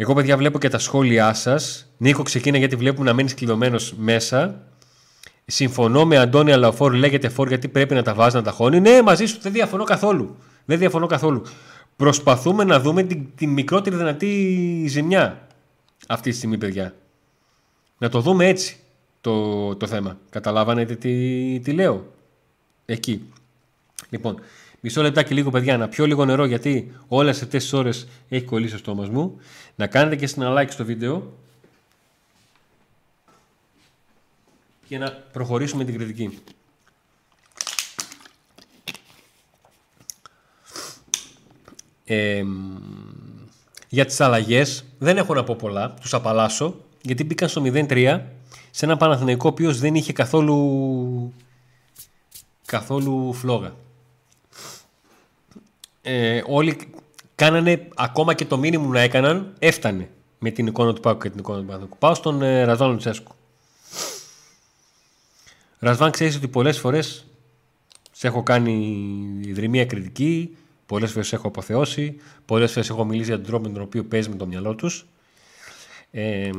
[0.00, 1.92] Εγώ, παιδιά, βλέπω και τα σχόλιά σας.
[1.96, 4.62] Νίκο, ξεκίνα γιατί βλέπουμε να μένει κλειδωμένος μέσα.
[5.46, 8.80] Συμφωνώ με Αντώνη Αλαοφόρ, λέγεται φόρ γιατί πρέπει να τα βάζεις να τα χώνει.
[8.80, 10.36] Ναι, μαζί σου δεν διαφωνώ καθόλου.
[10.64, 11.42] Δεν διαφωνώ καθόλου.
[11.96, 15.46] Προσπαθούμε να δούμε την, την μικρότερη δυνατή ζημιά
[16.08, 16.94] αυτή τη στιγμή, παιδιά.
[17.98, 18.76] Να το δούμε έτσι
[19.20, 20.18] το, το θέμα.
[20.30, 22.12] Καταλάβανετε τι, τι λέω.
[22.84, 23.32] Εκεί.
[24.10, 24.40] Λοιπόν,
[24.80, 28.74] μισό λεπτάκι λίγο, παιδιά, να πιω λίγο νερό γιατί όλες αυτές τις ώρες έχει κολλήσει
[28.74, 29.40] ο στόμας μου.
[29.76, 31.32] Να κάνετε και ένα like στο βίντεο
[34.88, 36.38] και να προχωρήσουμε την κριτική.
[42.04, 42.42] Ε,
[43.88, 48.20] για τις αλλαγές δεν έχω να πω πολλά, τους απαλλάσσω γιατί μπήκαν στο 0-3
[48.70, 51.34] σε ένα Παναθηναϊκό ο οποίος δεν είχε καθόλου
[52.66, 53.74] καθόλου φλόγα.
[56.02, 56.76] Ε, όλοι
[57.34, 61.38] κάνανε ακόμα και το μήνυμο να έκαναν, έφτανε με την εικόνα του Πάκου και την
[61.38, 61.98] εικόνα του Παναθηναϊκού.
[61.98, 63.34] Πάω στον ε, Ραζβάν Λουτσέσκου.
[65.78, 67.26] Ρασβάν, ξέρεις ότι πολλές φορές
[68.12, 68.72] σε έχω κάνει
[69.44, 73.82] ιδρυμία κριτική, πολλές φορές έχω αποθεώσει, πολλές φορές έχω μιλήσει για τον τρόπο με τον
[73.82, 75.06] οποίο παίζει με το μυαλό τους.
[76.10, 76.50] Ε,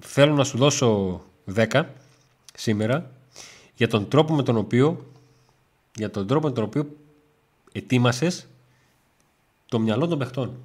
[0.00, 1.20] θέλω να σου δώσω
[1.54, 1.84] 10
[2.54, 3.10] σήμερα
[3.74, 5.06] για τον τρόπο με τον οποίο
[5.94, 6.96] για τον τρόπο με τον οποίο
[7.72, 8.46] ετοίμασες
[9.68, 10.64] το μυαλό των παιχτών.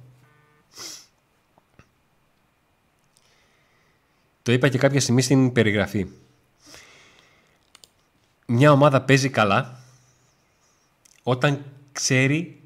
[4.42, 6.06] Το είπα και κάποια στιγμή στην περιγραφή.
[8.46, 9.80] Μια ομάδα παίζει καλά
[11.22, 12.60] όταν ξέρει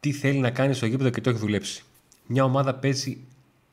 [0.00, 1.84] τι θέλει να κάνει στο γήπεδο και το έχει δουλέψει.
[2.26, 3.18] Μια ομάδα παίζει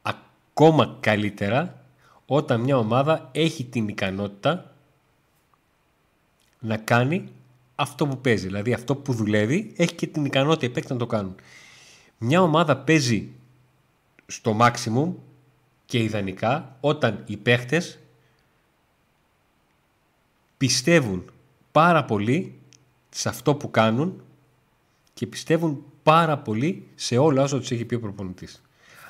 [0.02, 1.84] ακόμα καλύτερα
[2.26, 4.74] όταν μια ομάδα έχει την ικανότητα
[6.60, 7.30] να κάνει
[7.76, 8.46] αυτό που παίζει.
[8.46, 11.36] Δηλαδή αυτό που δουλεύει έχει και την ικανότητα οι να το κάνουν.
[12.22, 13.32] Μια ομάδα παίζει
[14.26, 15.14] στο maximum
[15.86, 18.00] και ιδανικά όταν οι παίχτες
[20.58, 21.32] πιστεύουν
[21.72, 22.60] πάρα πολύ
[23.10, 24.24] σε αυτό που κάνουν
[25.14, 28.62] και πιστεύουν πάρα πολύ σε όλα όσα τους έχει πει ο προπονητής.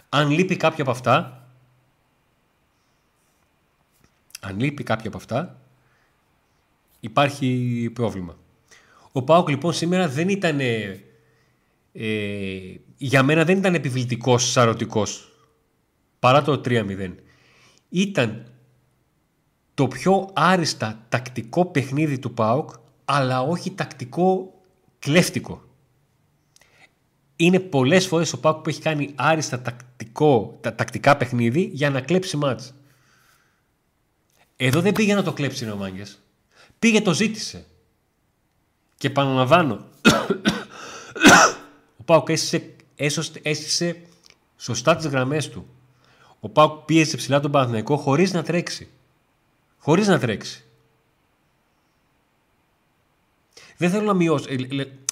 [0.09, 1.47] Αν λείπει κάποια από αυτά,
[4.39, 5.61] αν λείπει κάποια από αυτά,
[6.99, 8.37] υπάρχει πρόβλημα.
[9.11, 10.59] Ο Πάοκ λοιπόν σήμερα δεν ήταν,
[11.91, 15.31] ε, για μένα δεν ήταν επιβλητικός, σαρωτικός,
[16.19, 17.13] παρά το 3-0.
[17.89, 18.51] Ήταν
[19.73, 22.69] το πιο άριστα τακτικό παιχνίδι του ΠΑΟΚ,
[23.05, 24.53] αλλά όχι τακτικό
[24.99, 25.63] κλέφτικο.
[27.35, 32.01] Είναι πολλές φορές ο ΠΑΟΚ που έχει κάνει άριστα τακτικό, τα, τακτικά παιχνίδι για να
[32.01, 32.73] κλέψει μάτς.
[34.55, 36.19] Εδώ δεν πήγε να το κλέψει ο Μάγκες.
[36.79, 37.65] Πήγε το ζήτησε.
[38.97, 39.85] Και επαναλαμβάνω,
[42.09, 42.75] ο ΠΑΟΚ έστησε,
[43.41, 44.01] έστησε
[44.57, 45.67] σωστά τις γραμμές του.
[46.39, 48.87] Ο Πάουκ πίεσε ψηλά τον Παναθηναϊκό χωρίς να τρέξει.
[49.77, 50.63] Χωρίς να τρέξει.
[53.77, 54.45] Δεν θέλω να μειώσω.
[54.49, 54.57] Ε,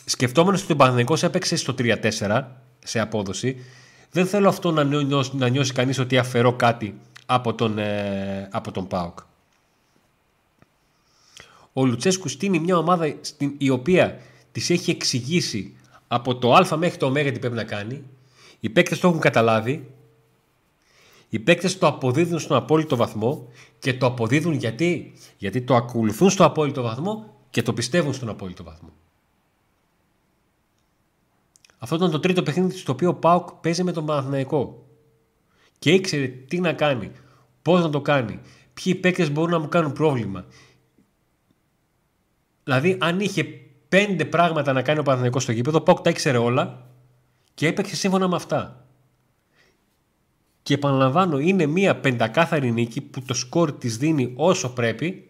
[0.05, 2.43] σκεφτόμενος ότι ο Παναθηναϊκός έπαιξε στο 3-4
[2.83, 3.65] σε απόδοση,
[4.11, 8.71] δεν θέλω αυτό να νιώσει, να νιώσει κανείς ότι αφαιρώ κάτι από τον, ε, από
[8.71, 9.19] τον ΠΑΟΚ.
[11.73, 14.19] Ο Λουτσέσκου στείνει μια ομάδα στην, η οποία
[14.51, 15.76] τη έχει εξηγήσει
[16.07, 18.03] από το Α μέχρι το Ω τι πρέπει να κάνει.
[18.59, 19.91] Οι παίκτες το έχουν καταλάβει.
[21.29, 23.47] Οι παίκτες το αποδίδουν στον απόλυτο βαθμό
[23.79, 28.63] και το αποδίδουν γιατί, γιατί το ακολουθούν στο απόλυτο βαθμό και το πιστεύουν στον απόλυτο
[28.63, 28.89] βαθμό.
[31.77, 34.85] Αυτό ήταν το τρίτο παιχνίδι στο οποίο ο Πάουκ παίζει με τον Παναθηναϊκό.
[35.79, 37.11] Και ήξερε τι να κάνει,
[37.61, 38.39] πώς να το κάνει,
[38.73, 40.45] ποιοι παίκτες μπορούν να μου κάνουν πρόβλημα.
[42.63, 43.66] Δηλαδή, αν είχε
[43.97, 46.87] πέντε πράγματα να κάνει ο Παναθηναϊκός στο γήπεδο, ο Πάουκ τα ήξερε όλα
[47.53, 48.87] και έπαιξε σύμφωνα με αυτά.
[50.63, 55.29] Και επαναλαμβάνω, είναι μια πεντακάθαρη νίκη που το σκορ της δίνει όσο πρέπει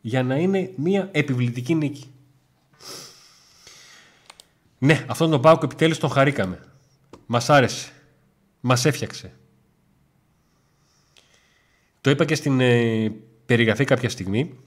[0.00, 2.14] για να είναι μια επιβλητική νίκη.
[4.78, 6.60] Ναι, αυτόν τον Πάουκ επιτέλους τον χαρήκαμε.
[7.26, 7.92] Μας άρεσε.
[8.60, 9.32] Μας έφτιαξε.
[12.00, 13.12] Το είπα και στην ε,
[13.46, 14.58] περιγραφή κάποια στιγμή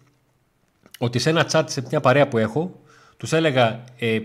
[0.98, 2.80] ότι σε ένα chat σε μια παρέα που έχω
[3.18, 4.20] τους έλεγα ε,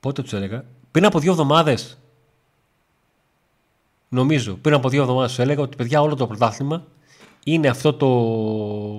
[0.00, 1.98] πότε τους έλεγα πριν από δύο εβδομάδες
[4.08, 6.86] νομίζω πριν από δύο εβδομάδες τους έλεγα ότι παιδιά όλο το πρωτάθλημα
[7.44, 8.08] είναι αυτό το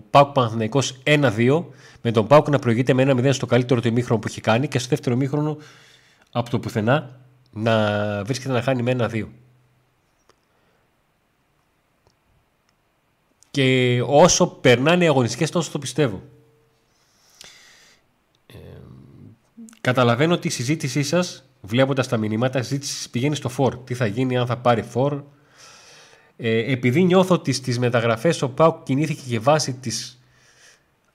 [0.09, 1.63] Πάουκ Παναθηναϊκός 1-2
[2.01, 4.79] με τον Πάουκ να προηγείται με 1-0 στο καλύτερο του ημίχρονο που έχει κάνει και
[4.79, 5.57] στο δεύτερο ημίχρονο
[6.31, 7.19] από το πουθενά
[7.51, 9.25] να βρίσκεται να χάνει με 1-2.
[13.59, 16.23] Και όσο περνάνε οι αγωνιστικές τόσο το πιστεύω.
[18.47, 18.55] Ε,
[19.81, 23.77] καταλαβαίνω ότι η συζήτησή σας βλέποντας τα μηνύματα, η συζήτηση πηγαίνει στο φόρ.
[23.77, 25.23] Τι θα γίνει αν θα πάρει φόρ,
[26.37, 30.21] ε, επειδή νιώθω ότι στις μεταγραφές ο Πάουκ κινήθηκε και βάσει της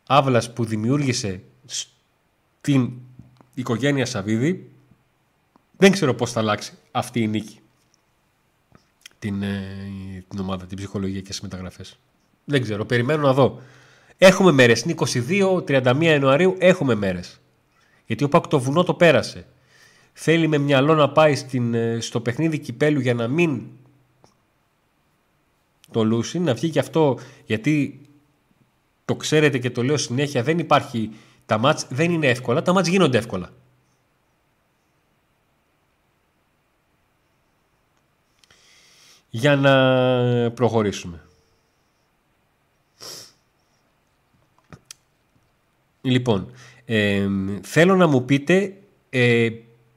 [0.07, 2.93] άβλας που δημιούργησε στην
[3.55, 4.71] οικογένεια Σαββίδη,
[5.77, 7.61] δεν ξέρω πώς θα αλλάξει αυτή η νίκη
[9.19, 11.99] την, ε, την ομάδα, την ψυχολογία και τις μεταγραφές.
[12.45, 13.61] Δεν ξέρω, περιμένω να δω.
[14.19, 14.95] Έχουμε μέρες, είναι
[15.67, 17.41] 22-31 Ιανουαρίου, έχουμε μέρες.
[18.07, 19.47] Γιατί ο Πάκου το βουνό το πέρασε.
[20.13, 23.63] Θέλει με μυαλό να πάει στην, ε, στο παιχνίδι κυπέλου για να μην
[25.91, 28.01] το Λούσιν, να βγει και αυτό γιατί
[29.05, 31.11] το ξέρετε και το λέω συνέχεια, δεν υπάρχει,
[31.47, 33.51] τα μάτς δεν είναι εύκολα, τα μάτς γίνονται εύκολα.
[39.31, 41.21] Για να προχωρήσουμε.
[46.05, 46.51] Λοιπόν,
[46.85, 47.29] ε,
[47.63, 48.77] θέλω να μου πείτε
[49.11, 49.49] ε,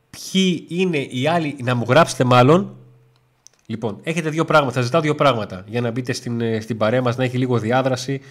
[0.10, 2.78] ποιοι είναι οι άλλοι, να μου γράψετε μάλλον
[3.70, 4.74] Λοιπόν, έχετε δύο πράγματα.
[4.74, 7.60] Θα ζητάω δύο πράγματα για να μπείτε στην, ε, στην παρέα μας, να έχει λίγο
[7.60, 8.22] διάδραση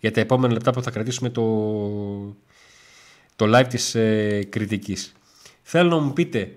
[0.00, 1.44] για τα επόμενα λεπτά που θα κρατήσουμε το,
[3.36, 5.12] το live της ε, κριτικής.
[5.62, 6.56] Θέλω να μου πείτε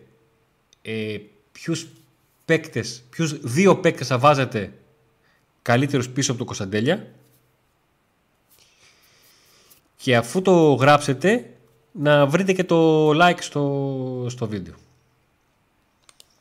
[0.82, 1.18] ε,
[1.52, 1.88] ποιους
[2.46, 4.74] παίκτες, ποιους δύο παίκτες θα βάζετε
[5.62, 7.08] καλύτερους πίσω από το Κωνσταντέλια
[9.98, 11.54] και αφού το γράψετε
[11.92, 14.74] να βρείτε και το like στο, στο βίντεο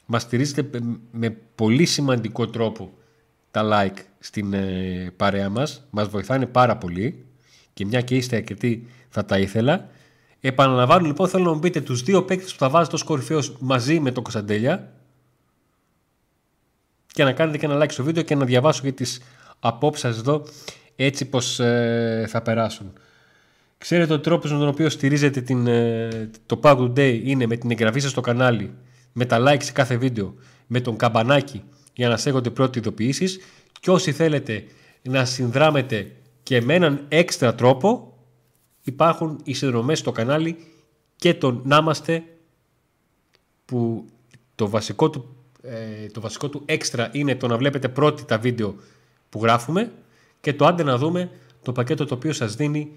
[0.06, 2.92] μας στηρίζετε με πολύ σημαντικό τρόπο
[3.50, 5.86] τα like στην ε, παρέα μας.
[5.90, 7.24] Μας βοηθάνε πάρα πολύ
[7.72, 9.88] και μια και είστε αρκετοί θα τα ήθελα.
[10.40, 14.00] Επαναλαμβάνω λοιπόν θέλω να μου πείτε τους δύο παίκτες που θα βάζετε ως κορυφαίος μαζί
[14.00, 14.92] με το Κωνσταντέλια
[17.06, 19.20] και να κάνετε και ένα like στο βίντεο και να διαβάσω και τις
[19.60, 20.44] απόψεις σας εδώ
[20.96, 22.92] έτσι πως ε, θα περάσουν.
[23.78, 27.70] Ξέρετε ο τρόπος με τον οποίο στηρίζετε την, ε, το Pack Today είναι με την
[27.70, 28.74] εγγραφή σας στο κανάλι
[29.12, 30.34] με τα like σε κάθε βίντεο,
[30.66, 31.62] με τον καμπανάκι
[31.94, 33.38] για να σέγονται πρώτοι ειδοποιήσεις
[33.80, 34.64] και όσοι θέλετε
[35.02, 36.12] να συνδράμετε
[36.42, 38.16] και με έναν έξτρα τρόπο
[38.82, 40.56] υπάρχουν οι συνδρομές στο κανάλι
[41.16, 42.22] και το να είμαστε
[43.64, 44.06] που
[44.54, 48.74] το βασικό του, ε, το βασικό του έξτρα είναι το να βλέπετε πρώτοι τα βίντεο
[49.28, 49.92] που γράφουμε
[50.40, 51.30] και το άντε να δούμε
[51.62, 52.92] το πακέτο το οποίο σας δίνει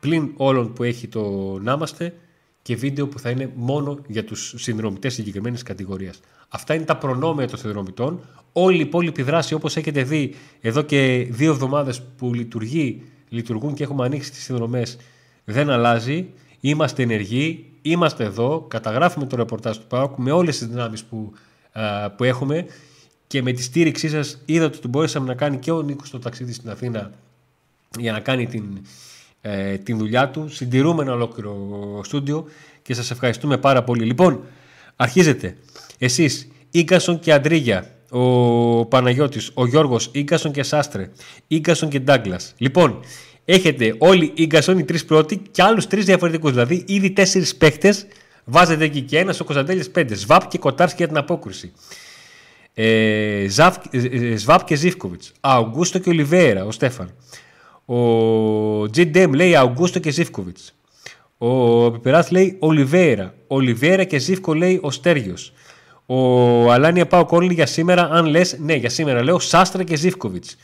[0.00, 1.22] πλην όλων που έχει το
[1.62, 2.14] να είμαστε
[2.62, 6.20] και βίντεο που θα είναι μόνο για τους συνδρομητές συγκεκριμένης κατηγορίας.
[6.48, 8.20] Αυτά είναι τα προνόμια των συνδρομητών.
[8.52, 13.82] Όλη η υπόλοιπη δράση όπως έχετε δει εδώ και δύο εβδομάδες που λειτουργεί, λειτουργούν και
[13.82, 14.96] έχουμε ανοίξει τις συνδρομές
[15.44, 16.28] δεν αλλάζει.
[16.60, 21.32] Είμαστε ενεργοί, είμαστε εδώ, καταγράφουμε το ρεπορτάζ του ΠΑΟΚ με όλες τις δυνάμεις που,
[22.16, 22.66] που έχουμε
[23.26, 26.52] και με τη στήριξή σας είδατε ότι μπορέσαμε να κάνει και ο Νίκος το ταξίδι
[26.52, 27.10] στην Αθήνα
[27.98, 28.64] για να κάνει την
[29.40, 30.48] ε, την δουλειά του.
[30.48, 31.54] Συντηρούμε ένα ολόκληρο
[32.04, 32.44] στούντιο
[32.82, 34.04] και σας ευχαριστούμε πάρα πολύ.
[34.04, 34.40] Λοιπόν,
[35.02, 35.56] Αρχίζετε.
[35.98, 41.10] Εσείς, Ίγκασον και Αντρίγια, ο Παναγιώτης, ο Γιώργος, Ίγκασον και Σάστρε,
[41.46, 42.54] Ίγκασον και Ντάγκλας.
[42.56, 43.00] Λοιπόν,
[43.44, 46.50] έχετε όλοι Ίγκασον οι τρεις πρώτοι και άλλους τρεις διαφορετικούς.
[46.50, 48.06] Δηλαδή, ήδη τέσσερις παίχτες
[48.44, 50.14] βάζετε εκεί και ένας ο Κωνσταντέλης πέντε.
[50.14, 51.72] Σβάπ και Κοτάρσκι για την απόκριση.
[52.74, 55.32] Ε, Ζαβ, ε, Σβάπ και Ζήφκοβιτς.
[55.40, 57.14] Αουγκούστο και Ολιβέρα, ο Στέφαν.
[57.92, 60.74] Ο Τζι Ντέμ λέει Αουγκούστο και Ζήφκοβιτς.
[61.38, 63.34] Ο Πιπεράς λέει Ολιβέρα.
[63.46, 65.52] Ολιβέρα και Ζήφκο λέει ο Στέργιος.
[66.06, 70.56] Ο Αλάνια Πάο Κόλλη για σήμερα, αν λες, ναι, για σήμερα λέω Σάστρα και Ζήφκοβιτς.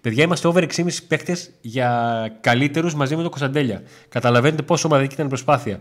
[0.00, 3.82] Παιδιά, είμαστε over 6,5 παίκτες για καλύτερους μαζί με τον Κωνσταντέλια.
[4.08, 5.80] Καταλαβαίνετε πόσο ομαδική ήταν η προσπάθεια.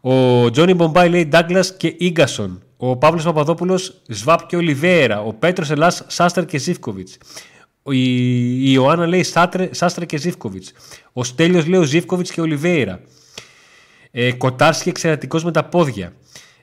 [0.00, 2.62] Ο Τζόνι Μπομπάι λέει Ντάγκλας και γκασον.
[2.76, 5.20] Ο Παύλος Παπαδόπουλος Σβάπ και Ολιβέρα.
[5.22, 7.18] Ο Πέτρος Ελλάς Σάστρα και Ζήφκοβιτς.
[7.90, 9.22] Η Ιωάννα λέει
[9.70, 10.72] Σάστρα και Ζήφκοβιτς.
[11.12, 13.00] Ο Στέλιος λέει ο Ζήφκοβιτς και Ολιβέρα.
[14.10, 16.12] Ε, Κοτάρσκι εξαιρετικός με τα πόδια.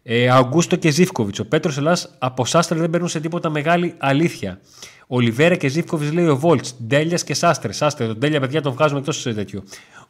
[0.03, 1.39] Ε, Αγκούστο και Ζήφκοβιτς.
[1.39, 4.59] Ο Πέτρος Ελλάς από Σάστρε δεν παίρνουν σε τίποτα μεγάλη αλήθεια.
[5.07, 6.75] Ολιβέρα και Ζήφκοβιτς λέει ο Βόλτς.
[6.87, 7.71] Ντέλιας και Σάστρε.
[7.71, 9.63] Σάστρε, τον Ντέλια παιδιά τον βγάζουμε εκτός σε τέτοιο.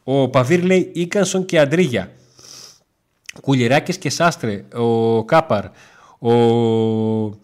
[0.04, 2.12] Ο Παβίρ λέει Ίκανσον και Αντρίγια.
[3.42, 4.66] Κουλιεράκης και Σάστρε.
[4.74, 5.66] Ο Κάπαρ.
[6.20, 7.40] Ο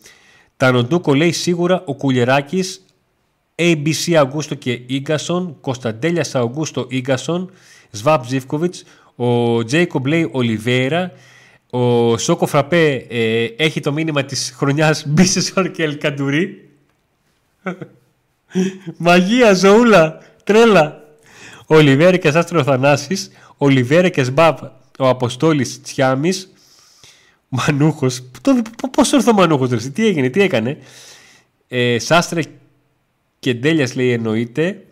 [0.58, 2.86] Τανοντούκο λέει σίγουρα ο Κουλιεράκης.
[3.62, 5.58] ABC Αγκούστο και Ίγκασον.
[5.62, 7.52] Κωνσταντέλια Αγκούστο Ίγκασον.
[7.92, 8.76] Σβάπ Ζήφκοβιτ.
[9.16, 11.12] Ο Τζέικομπ λέει Ολιβέρα.
[11.70, 16.70] Ο Σόκο Φραπέ ε, έχει το μήνυμα της χρονιάς Μπίσεσορ και Ελκαντουρί.
[18.98, 21.04] Μαγεία, ζωούλα, τρέλα.
[21.68, 24.60] Ο Ολιβέρα και Άστρο Θανάσης, ο Ολιβέρα και Σμπάβ,
[25.00, 26.54] ο Αποστόλης Τσιάμης,
[27.50, 28.24] Μανούχος.
[28.92, 30.78] Πώς ήρθε ο Μανούχος, ρε, τι έγινε, τι έκανε;
[31.68, 32.42] Ε, Σάστρε
[33.42, 34.86] και Ντέλιας λέει εννοείται.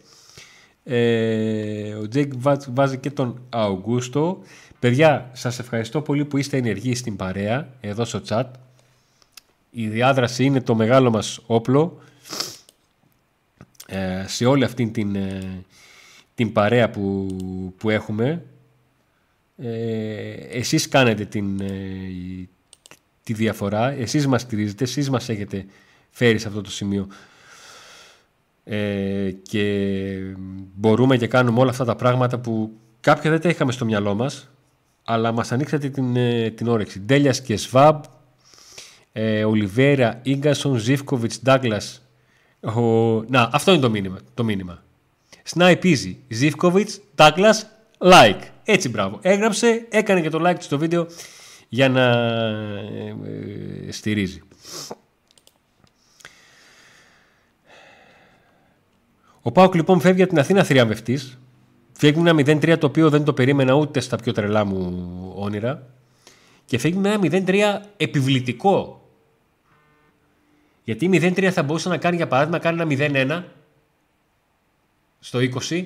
[0.83, 2.31] Ε, ο Τζέικ
[2.73, 4.41] βάζει και τον Αουγκούστο.
[4.79, 8.45] Παιδιά, σας ευχαριστώ πολύ που είστε ενεργοί στην παρέα, εδώ στο chat.
[9.71, 12.01] Η διάδραση είναι το μεγάλο μας όπλο
[13.87, 15.63] ε, σε όλη αυτή την, ε,
[16.35, 17.27] την παρέα που,
[17.77, 18.45] που έχουμε.
[19.57, 22.47] Ε, εσείς κάνετε την, ε,
[23.23, 25.65] τη διαφορά, εσείς μας στηρίζετε, εσείς μας έχετε
[26.09, 27.07] φέρει σε αυτό το σημείο
[28.69, 30.15] ε, και
[30.75, 34.49] μπορούμε και κάνουμε όλα αυτά τα πράγματα που κάποια δεν τα είχαμε στο μυαλό μας
[35.11, 36.99] αλλά μας ανοίξατε την, ε, την όρεξη.
[36.99, 38.03] Ντέλιας και Σβάμπ,
[39.11, 42.01] ε, Ολιβέρα, Ίγκασον, Ζήφκοβιτς, Ντάγκλας.
[42.61, 42.81] Ο...
[43.27, 44.17] Να, αυτό είναι το μήνυμα.
[44.33, 44.83] Το μήνυμα.
[45.53, 46.15] Snipe easy.
[46.27, 48.41] Ζήφκοβιτς, Ντάγκλας, like.
[48.63, 49.19] Έτσι μπράβο.
[49.21, 51.07] Έγραψε, έκανε και το like στο βίντεο
[51.69, 53.15] για να ε,
[53.87, 54.41] ε, στηρίζει.
[59.41, 61.39] Ο Πάουκ λοιπόν φεύγει από την Αθήνα θριαμβευτής
[62.01, 65.87] Φεύγει με ένα 0-3 το οποίο δεν το περίμενα ούτε στα πιο τρελά μου όνειρα.
[66.65, 67.59] Και φεύγει με ένα 0-3
[67.97, 69.01] επιβλητικό.
[70.83, 73.43] Γιατί 0-3 θα μπορούσε να κάνει για παράδειγμα κάνει ένα 0-1
[75.19, 75.85] στο 20,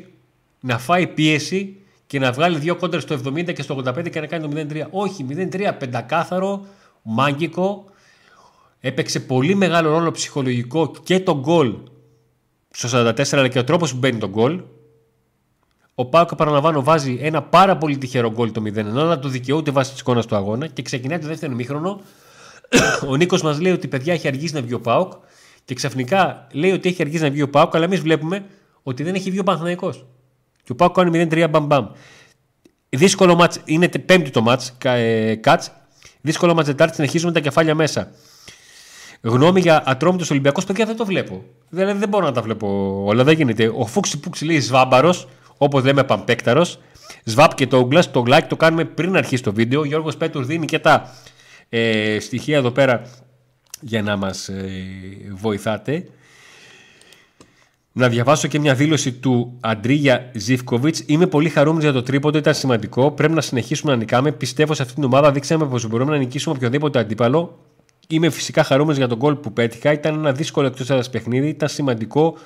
[0.59, 4.25] να φάει πίεση και να βγάλει δύο κόντρε στο 70 και στο 85 και να
[4.25, 4.87] κάνει το 0-3.
[4.91, 6.65] Όχι, 0-3 πεντακάθαρο,
[7.01, 7.85] μάγκικο.
[8.79, 11.75] Έπαιξε πολύ μεγάλο ρόλο ψυχολογικό και το γκολ
[12.75, 14.61] στο 44 αλλά και ο τρόπος που μπαίνει το γκολ.
[15.95, 19.91] Ο Πάουκ, παραλαμβάνω, βάζει ένα πάρα πολύ τυχερό γκολ το 0-1, αλλά το δικαιούται βάσει
[19.91, 22.01] της εικόνας του αγώνα και ξεκινάει το δεύτερο μήχρονο.
[23.09, 25.13] ο Νίκος μας λέει ότι παιδιά έχει αργήσει να βγει ο Πάουκ
[25.65, 28.45] και ξαφνικά λέει ότι έχει αργήσει να βγει ο Πάουκ, αλλά εμείς βλέπουμε
[28.83, 29.89] ότι δεν έχει βγει ο Παναθανικό.
[30.63, 31.87] Και ο Πάουκ κάνει 0-3 μπαμ μπαμ.
[32.89, 35.71] Δύσκολο μάτς, είναι πέμπτη το μάτς, ε, κάτς.
[36.21, 38.11] Δύσκολο μάτς Τετάρτη, συνεχίζουμε τα κεφάλια μέσα.
[39.25, 41.43] Γνώμη για ατρόμητος Ολυμπιακός, παιδιά δεν το βλέπω.
[41.69, 43.71] Δηλαδή δεν μπορώ να τα βλέπω όλα, δεν γίνεται.
[43.75, 46.79] Ο Φούξη Πούξη λέει Σβάμπαρος, Όπως λέμε, Παμπέκταρος.
[47.23, 48.03] Σβάπ και το Uglas.
[48.05, 49.79] Το like το κάνουμε πριν αρχίσει το βίντεο.
[49.79, 51.15] Ο Γιώργος Πέτρος δίνει και τα
[51.69, 53.01] ε, στοιχεία εδώ πέρα
[53.81, 54.63] για να μας ε,
[55.33, 56.07] βοηθάτε.
[57.91, 61.03] Να διαβάσω και μια δήλωση του Αντρίγια Ζήφκοβιτς.
[61.05, 63.11] Είμαι πολύ χαρούμενος για το τρίποντο, ήταν σημαντικό.
[63.11, 64.31] Πρέπει να συνεχίσουμε να νικάμε.
[64.31, 67.59] Πιστεύω σε αυτήν την ομάδα δείξαμε πω μπορούμε να νικήσουμε οποιοδήποτε αντίπαλο.
[68.13, 69.91] Είμαι φυσικά χαρούμενος για τον γκολ που πέτυχα.
[69.91, 71.47] Ήταν ένα δύσκολο εκτός έδρας παιχνίδι.
[71.47, 72.37] Ήταν σημαντικό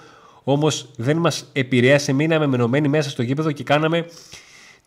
[0.43, 4.06] όμως δεν μας επηρέασε, μείναμε μενωμένοι μέσα στο γήπεδο και κάναμε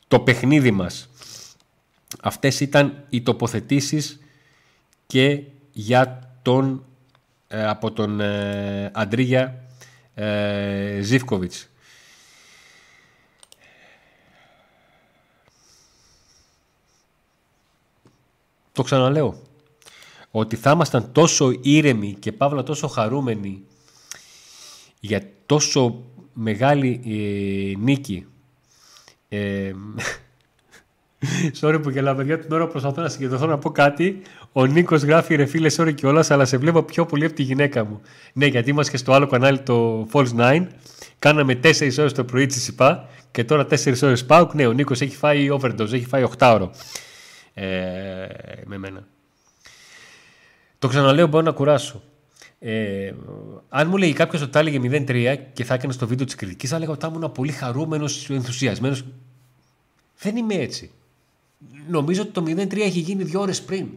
[0.09, 1.09] το παιχνίδι μας.
[2.23, 4.21] Αυτές ήταν οι τοποθετήσεις
[5.07, 6.85] και για τον,
[7.49, 9.65] ε, από τον ε, Αντρίγια
[10.15, 11.69] ε, Ζήφκοβιτς.
[18.73, 19.50] Το ξαναλέω.
[20.31, 23.63] Ότι θα ήμασταν τόσο ήρεμοι και παύλα τόσο χαρούμενοι
[25.01, 28.27] για τόσο μεγάλη ε, νίκη.
[29.29, 29.73] Ε,
[31.61, 34.23] sorry που γελάω, παιδιά, την ώρα προσπαθώ να συγκεντρωθώ να πω κάτι.
[34.53, 37.85] Ο Νίκος γράφει ρε φίλε, sorry κιόλας, αλλά σε βλέπω πιο πολύ από τη γυναίκα
[37.85, 38.01] μου.
[38.33, 40.67] Ναι, γιατί είμαστε και στο άλλο κανάλι, το False 9.
[41.19, 44.49] Κάναμε 4 ώρες το πρωί τη ΣΥΠΑ και τώρα 4 ώρες πάω.
[44.53, 46.71] Ναι, ο Νίκος έχει φάει overdose, έχει φάει 8 ώρο.
[47.55, 47.67] Ε,
[48.65, 49.07] με μένα.
[50.81, 52.03] Το ξαναλέω, μπορώ να κουράσω.
[52.59, 53.13] Ε,
[53.69, 56.71] αν μου λέει κάποιος ότι τα έλεγε 0-3 και θα έκανε στο βίντεο της κριτικής,
[56.71, 59.05] θα έλεγα ότι θα ήμουν πολύ χαρούμενος, ενθουσιασμένος.
[60.19, 60.91] Δεν είμαι έτσι.
[61.89, 63.89] Νομίζω ότι το 0-3 έχει γίνει δύο ώρες πριν.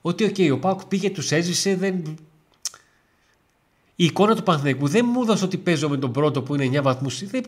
[0.00, 1.94] Ότι OK, okay, ο ΠΑΟΚ πήγε, τους έζησε, δεν.
[3.96, 6.82] Η εικόνα του Παναθηναϊκού δεν μου έδωσε ότι παίζω με τον πρώτο που είναι 9
[6.82, 7.24] βαθμούς.
[7.24, 7.44] Δεν...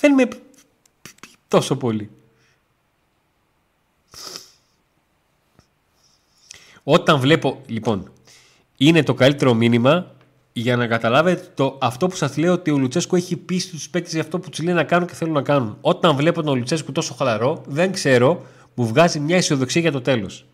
[0.00, 0.28] δεν με
[1.48, 2.10] τόσο πολύ.
[6.84, 8.10] Όταν βλέπω, λοιπόν,
[8.76, 10.14] είναι το καλύτερο μήνυμα
[10.52, 14.12] για να καταλάβετε το, αυτό που σας λέω ότι ο Λουτσέσκου έχει πει στους παίκτες
[14.12, 15.76] για αυτό που τους λέει να κάνουν και θέλουν να κάνουν.
[15.80, 20.46] Όταν βλέπω τον Λουτσέσκου τόσο χαλαρό, δεν ξέρω, μου βγάζει μια αισιοδοξία για το τέλος.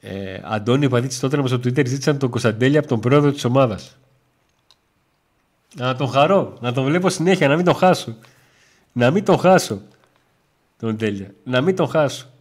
[0.00, 3.96] Ε, Αντώνιο Παδίτης τότε στο Twitter ζήτησαν τον Κωνσταντέλια από τον πρόεδρο της ομάδας.
[5.74, 8.16] Να τον χαρώ, να τον βλέπω συνέχεια, να μην τον χάσω.
[8.92, 9.80] Να μην τον χάσω.
[10.78, 11.34] Τον τέλεια.
[11.44, 12.31] Να μην τον χάσω.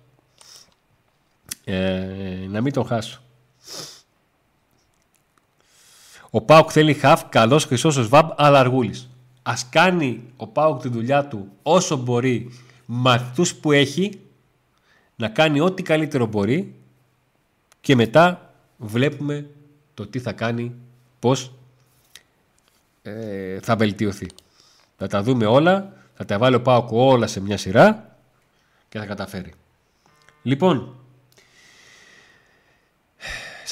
[1.63, 3.21] Ε, να μην τον χάσω.
[6.29, 9.09] Ο Πάουκ θέλει χαφ, καλός χρυσός ο Σβάμπ, αλλά αργούλης.
[9.41, 12.51] Α κάνει ο Πάουκ τη δουλειά του όσο μπορεί
[12.85, 14.21] με αυτούς που έχει,
[15.15, 16.75] να κάνει ό,τι καλύτερο μπορεί
[17.81, 19.49] και μετά βλέπουμε
[19.93, 20.75] το τι θα κάνει,
[21.19, 21.53] πώς
[23.01, 24.27] ε, θα βελτιωθεί.
[24.97, 28.17] Θα τα δούμε όλα, θα τα βάλει ο Πάουκ όλα σε μια σειρά
[28.89, 29.53] και θα καταφέρει.
[30.41, 30.95] Λοιπόν,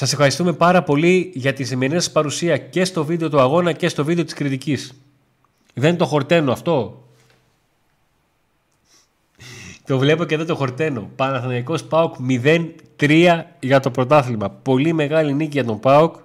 [0.00, 3.88] Σας ευχαριστούμε πάρα πολύ για τη σημερινή σας παρουσία και στο βίντεο του αγώνα και
[3.88, 4.92] στο βίντεο της κριτικής.
[5.74, 7.04] Δεν το χορταίνω αυτό.
[9.84, 11.10] Το βλέπω και δεν το χορταίνω.
[11.16, 12.14] Παναθηναϊκός ΠΑΟΚ
[12.98, 14.50] 0-3 για το πρωτάθλημα.
[14.50, 16.16] Πολύ μεγάλη νίκη για τον ΠΑΟΚ.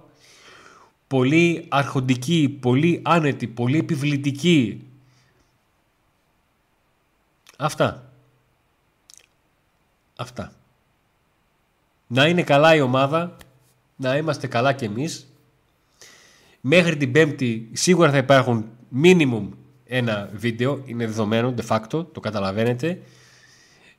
[1.08, 4.88] Πολύ αρχοντική, πολύ άνετη, πολύ επιβλητική.
[7.58, 8.12] Αυτά.
[10.16, 10.52] Αυτά.
[12.08, 13.38] Να είναι καλά η ομάδα
[13.96, 15.28] να είμαστε καλά κι εμείς.
[16.62, 18.66] Μέχρι την Πέμπτη σίγουρα θα υπάρχουν
[19.04, 19.48] minimum
[19.86, 23.00] ένα βίντεο, είναι δεδομένο de facto, το καταλαβαίνετε.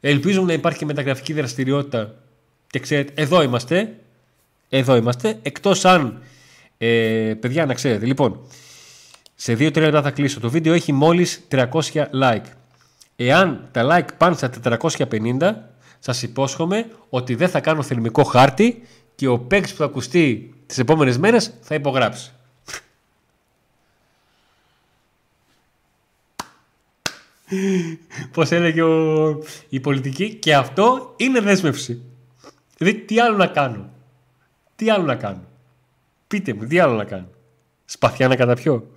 [0.01, 2.15] Ελπίζουμε να υπάρχει και μεταγραφική δραστηριότητα
[2.67, 3.99] και ξέρετε, εδώ είμαστε,
[4.69, 6.23] εδώ είμαστε, εκτός αν,
[6.79, 8.41] ε, παιδιά να ξέρετε, λοιπόν,
[9.35, 10.41] σε 2-3 λεπτά θα κλείσω.
[10.41, 12.45] Το βίντεο έχει μόλις 300 like.
[13.17, 15.55] Εάν τα like πάνε στα 450,
[15.99, 18.83] σας υπόσχομαι ότι δεν θα κάνω θερμικό χάρτη
[19.17, 22.31] και ο παίκτης που θα ακουστεί τις επόμενες μέρες θα υπογράψει.
[28.33, 29.43] Πώς έλεγε ο...
[29.69, 32.03] η πολιτική και αυτό είναι δέσμευση.
[32.77, 33.91] Δηλαδή τι άλλο να κάνω;
[34.77, 35.43] Τι άλλο να κάνω;
[36.27, 37.29] Πείτε μου, τι άλλο να κάνω;
[37.85, 38.91] Σπαθιά να καταπιώ.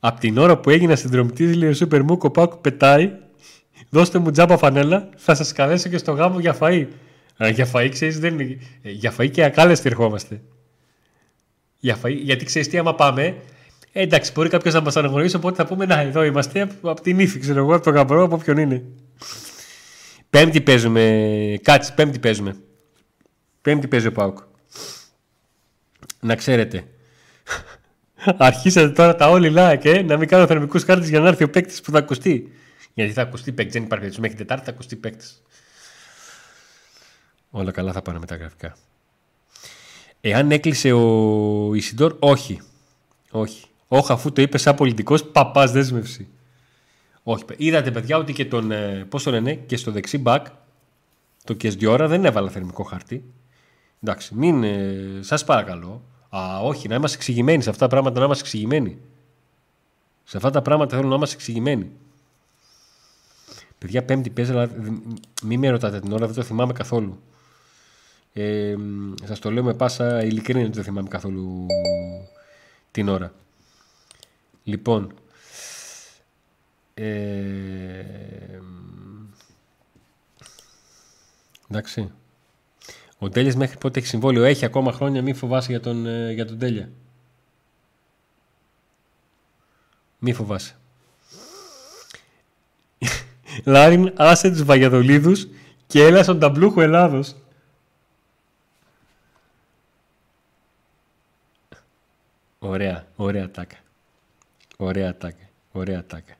[0.00, 3.12] Απ' την ώρα που έγινα συνδρομητής λέει ο Σούπερ Μου κοπάκου πετάει
[3.90, 6.86] δώστε μου τζάμπα φανέλα θα σας καλέσω και στο γάμο για φαΐ.
[7.40, 8.58] Αλλά για φαΐ, ξέρεις, δεν είναι...
[8.82, 10.40] Ε, για φαΐ και ακάλεστη ερχόμαστε.
[11.78, 13.36] Για φαΐ, γιατί ξέρεις τι, άμα πάμε,
[13.92, 17.18] ε, εντάξει, μπορεί κάποιος να μας αναγνωρίσει, οπότε θα πούμε να, εδώ είμαστε από την
[17.18, 18.84] ύφη, ξέρω εγώ, από τον γαμπρό, από ποιον είναι.
[20.30, 21.60] Πέμπτη παίζουμε.
[21.62, 22.56] Κάτσε, πέμπτη παίζουμε.
[23.62, 24.38] Πέμπτη παίζει ο Πάουκ.
[26.20, 26.84] Να ξέρετε.
[28.38, 31.50] Αρχίσατε τώρα τα όλοι like, ε, να μην κάνω θερμικούς κάρτε για να έρθει ο
[31.50, 32.52] παίκτης που θα ακουστεί.
[32.94, 35.42] Γιατί θα ακουστεί παίκτης, δεν υπάρχει Μέχρι Τετάρτη θα ακουστεί παίκτης.
[37.50, 38.76] Όλα καλά θα πάνε με τα γραφικά.
[40.20, 42.60] Εάν έκλεισε ο Ισιντόρ, όχι.
[43.30, 43.66] Όχι.
[43.88, 46.28] Όχι, αφού το είπε σαν πολιτικός, παπάς δέσμευση.
[47.22, 47.44] Όχι.
[47.56, 48.70] Είδατε, παιδιά, ότι και τον.
[48.70, 50.46] Ε, Πώς το λένε, και στο δεξί μπακ,
[51.44, 53.24] το Κεσδιόρα δεν έβαλα θερμικό χάρτη.
[54.02, 54.62] Εντάξει, μην.
[54.64, 56.02] Ε, Σας παρακαλώ.
[56.36, 58.98] Α, όχι, να είμαστε εξηγημένοι σε αυτά τα πράγματα, να είμαστε εξηγημένοι.
[60.24, 61.90] Σε αυτά τα πράγματα θέλω να είμαστε εξηγημένοι.
[63.78, 64.70] Παιδιά, πέμπτη παίζει, αλλά
[65.42, 67.20] μην με ρωτάτε την ώρα, δεν το θυμάμαι καθόλου.
[68.32, 68.74] Ε,
[69.24, 71.66] σας το λέω με πάσα ειλικρίνη ότι δεν θυμάμαι καθόλου
[72.90, 73.32] την ώρα.
[74.64, 75.14] Λοιπόν,
[76.94, 78.04] ε,
[81.70, 82.12] εντάξει.
[83.18, 86.46] Ο Τέλειας μέχρι πότε έχει συμβόλαιο; Έχει ακόμα χρόνια, μην φοβάσαι για τον, ε, για
[86.46, 86.90] τον Τέλεια.
[90.18, 90.76] Μη φοβάσαι.
[93.64, 95.48] Λάριν, άσε τους Βαγιαδολίδους
[95.86, 97.36] και έλα στον ταμπλούχο Ελλάδος.
[102.58, 103.76] Ωραία, ωραία τάκα.
[104.76, 106.34] Ωραία τάκα, ωραία τάκα.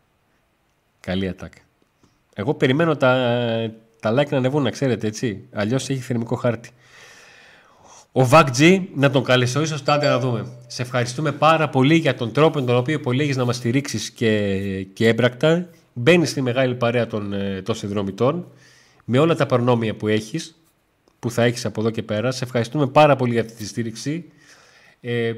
[1.00, 1.58] Καλή ατάκα.
[2.34, 3.12] Εγώ περιμένω τα,
[4.00, 5.44] τα like να ανεβούν, να ξέρετε έτσι.
[5.52, 6.70] Αλλιώς έχει θερμικό χάρτη.
[8.12, 10.52] Ο Βακτζή, να τον καλεσορίσω στο άντε να δούμε.
[10.66, 14.82] Σε ευχαριστούμε πάρα πολύ για τον τρόπο με τον οποίο πολύγει να μας στηρίξεις και,
[14.82, 15.68] και έμπρακτα.
[15.92, 18.46] Μπαίνεις στη μεγάλη παρέα των, ε, των συνδρομητών
[19.04, 20.56] με όλα τα προνόμια που έχεις,
[21.18, 22.30] που θα έχεις από εδώ και πέρα.
[22.30, 24.32] Σε ευχαριστούμε πάρα πολύ για αυτή τη στήριξη.
[25.00, 25.32] Ε,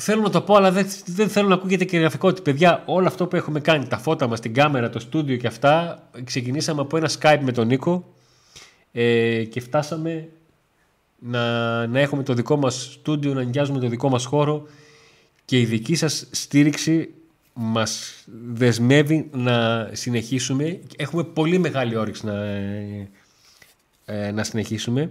[0.00, 3.26] θέλω να το πω, αλλά δεν, δεν θέλω να ακούγεται και γραφικό παιδιά, όλο αυτό
[3.26, 7.10] που έχουμε κάνει, τα φώτα μας, την κάμερα, το στούντιο και αυτά, ξεκινήσαμε από ένα
[7.20, 8.14] Skype με τον Νίκο
[8.92, 10.28] ε, και φτάσαμε
[11.18, 14.66] να, να έχουμε το δικό μας στούντιο, να νοικιάζουμε το δικό μας χώρο
[15.44, 17.10] και η δική σας στήριξη
[17.52, 20.80] μας δεσμεύει να συνεχίσουμε.
[20.96, 22.44] Έχουμε πολύ μεγάλη όρεξη να,
[24.04, 25.10] ε, να συνεχίσουμε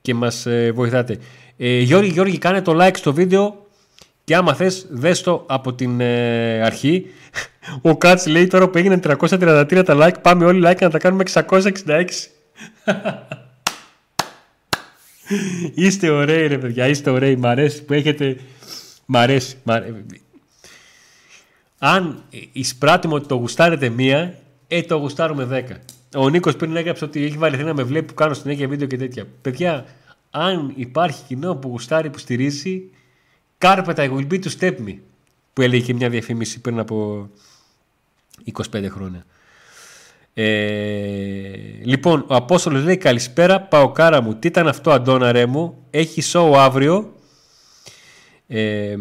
[0.00, 1.18] και μας ε, βοηθάτε.
[1.56, 3.66] Ε, Γιώργη, Γιώργη, κάνε το like στο βίντεο
[4.30, 7.06] και άμα θες δες το από την ε, αρχή.
[7.82, 11.24] Ο Κάτς λέει τώρα που έγινε 333 τα like πάμε όλοι like να τα κάνουμε
[11.32, 12.04] 666.
[15.74, 17.36] είστε ωραίοι ρε παιδιά, είστε ωραίοι.
[17.36, 18.36] Μ' αρέσει που έχετε...
[19.06, 19.56] Μ' αρέσει.
[19.62, 20.04] Μ αρέσει.
[21.78, 22.22] Αν
[22.52, 24.34] εισπράττουμε ότι το γουστάρετε μία,
[24.68, 25.78] ε, το γουστάρουμε δέκα.
[26.16, 28.96] Ο Νίκος πριν έγραψε ότι έχει βάλει να με βλέπει που κάνω συνέχεια βίντεο και
[28.96, 29.26] τέτοια.
[29.42, 29.84] Παιδιά,
[30.30, 32.90] αν υπάρχει κοινό που γουστάρει, που στηρίζει,
[33.60, 34.96] κάρπετα will be to step me.
[35.52, 37.28] Που έλεγε και μια διαφήμιση πριν από
[38.72, 39.24] 25 χρόνια.
[40.34, 41.52] Ε,
[41.82, 44.34] λοιπόν, ο Απόστολος λέει καλησπέρα, πάω κάρα μου.
[44.34, 47.14] Τι ήταν αυτό Αντώνα ρε μου, έχει σοου αύριο.
[48.46, 48.96] Ε,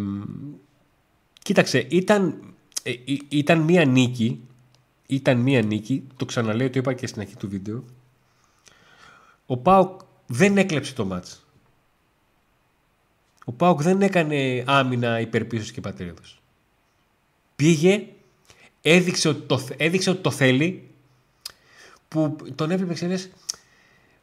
[1.41, 2.39] κοίταξε, ήταν,
[2.83, 2.93] ε,
[3.29, 4.39] ήταν μία νίκη,
[5.07, 7.83] ήταν μία νίκη, το ξαναλέω, το είπα και στην αρχή του βίντεο.
[9.45, 11.43] Ο ΠΑΟΚ δεν έκλεψε το μάτς.
[13.49, 16.41] Ο ΠΑΟΚ δεν έκανε άμυνα υπέρ πίστεως και πατρίδος.
[17.55, 18.05] Πήγε,
[18.81, 20.89] έδειξε ότι το, έδειξε ότι το θέλει,
[22.07, 23.31] που τον έβλεπε ξέρεις,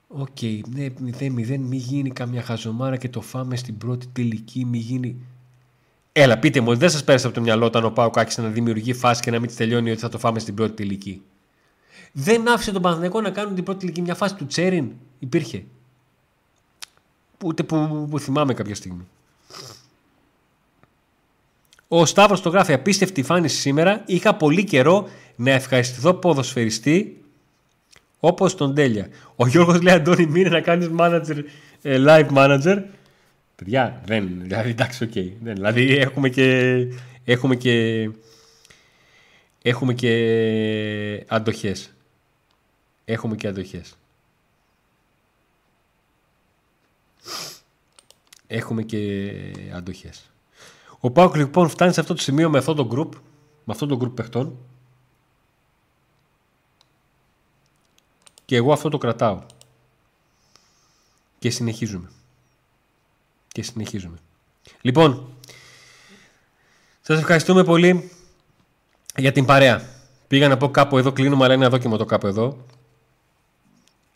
[0.08, 0.86] OK, okay, ναι,
[1.18, 5.16] 0-0, μη γίνει καμιά χαζομάρα και το φάμε στην πρώτη τελική, μη γίνει.
[6.12, 8.92] Έλα, πείτε μου, δεν σας πέρασε από το μυαλό όταν ο Πάοκ άρχισε να δημιουργεί
[8.92, 11.22] φάση και να μην της τελειώνει ότι θα το φάμε στην πρώτη τελική.
[12.12, 14.00] Δεν άφησε τον Παναθηναϊκό να κάνουν την πρώτη τελική.
[14.00, 15.64] Μια φάση του Τσέριν υπήρχε.
[17.44, 19.06] Ούτε που, που θυμάμαι κάποια στιγμή.
[21.88, 24.02] Ο Σταύρος το γράφει απίστευτη φάνηση σήμερα.
[24.06, 27.24] Είχα πολύ καιρό να ευχαριστηθώ ποδοσφαιριστή
[28.20, 29.08] όπως τον Τέλεια.
[29.36, 31.44] Ο Γιώργος λέει Αντώνη μήνε να κάνεις manager,
[31.82, 32.82] ε, live manager.
[33.56, 35.10] Παιδιά, δεν, δηλαδή εντάξει, OK.
[35.14, 36.76] Okay, δηλαδή έχουμε και,
[37.24, 38.10] έχουμε και,
[39.62, 41.92] έχουμε και αντοχές.
[43.04, 43.96] Έχουμε και αντοχές.
[48.46, 49.32] Έχουμε και
[49.74, 50.30] αντοχές.
[51.00, 53.18] Ο ΠΑΟΚ λοιπόν φτάνει σε αυτό το σημείο με αυτό το group,
[53.64, 54.56] με αυτό το group παιχτών
[58.44, 59.42] και εγώ αυτό το κρατάω.
[61.38, 62.10] Και συνεχίζουμε.
[63.48, 64.18] Και συνεχίζουμε.
[64.80, 65.28] Λοιπόν,
[67.00, 68.10] σας ευχαριστούμε πολύ
[69.16, 69.88] για την παρέα.
[70.28, 72.66] Πήγα να πω κάπου εδώ, κλείνουμε, αλλά είναι εδώ και με το κάπου εδώ.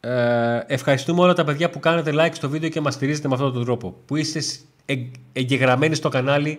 [0.01, 3.53] Ε, ευχαριστούμε όλα τα παιδιά που κάνετε like στο βίντεο και μας στηρίζετε με αυτόν
[3.53, 3.97] τον τρόπο.
[4.07, 4.41] Που είστε
[5.33, 6.59] εγγεγραμμένοι στο κανάλι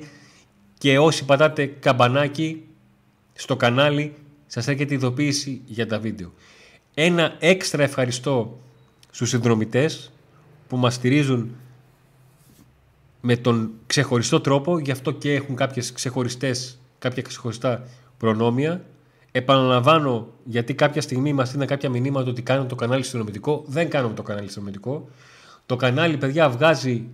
[0.77, 2.63] και όσοι πατάτε καμπανάκι
[3.33, 4.13] στο κανάλι
[4.47, 6.33] σας έρχεται ειδοποίηση για τα βίντεο.
[6.93, 8.59] Ένα έξτρα ευχαριστώ
[9.11, 10.11] στους συνδρομητές
[10.67, 11.55] που μας στηρίζουν
[13.21, 17.83] με τον ξεχωριστό τρόπο, γι' αυτό και έχουν κάποιες ξεχωριστές, κάποια ξεχωριστά
[18.17, 18.85] προνόμια.
[19.31, 23.63] Επαναλαμβάνω, γιατί κάποια στιγμή μας στείλαν κάποια μηνύματα ότι κάνουν το κανάλι συνδρομητικό.
[23.67, 25.09] Δεν κάνουμε το κανάλι συνδρομητικό.
[25.65, 27.07] Το κανάλι, παιδιά, βγάζει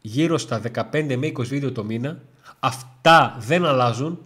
[0.00, 0.60] γύρω στα
[0.92, 2.22] 15 με 20 βίντεο το μήνα.
[2.60, 4.18] Αυτά δεν αλλάζουν.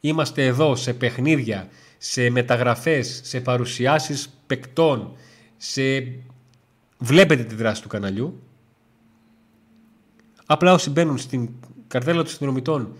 [0.00, 5.16] Είμαστε εδώ σε παιχνίδια, σε μεταγραφές, σε παρουσιάσεις παικτών,
[5.56, 5.82] σε...
[6.98, 8.42] Βλέπετε τη δράση του καναλιού.
[10.46, 11.48] Απλά όσοι μπαίνουν στην
[11.86, 12.96] καρδέλα των συνδρομητών,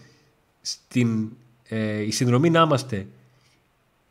[0.61, 1.30] στην
[1.75, 3.07] ε, η συνδρομή να είμαστε,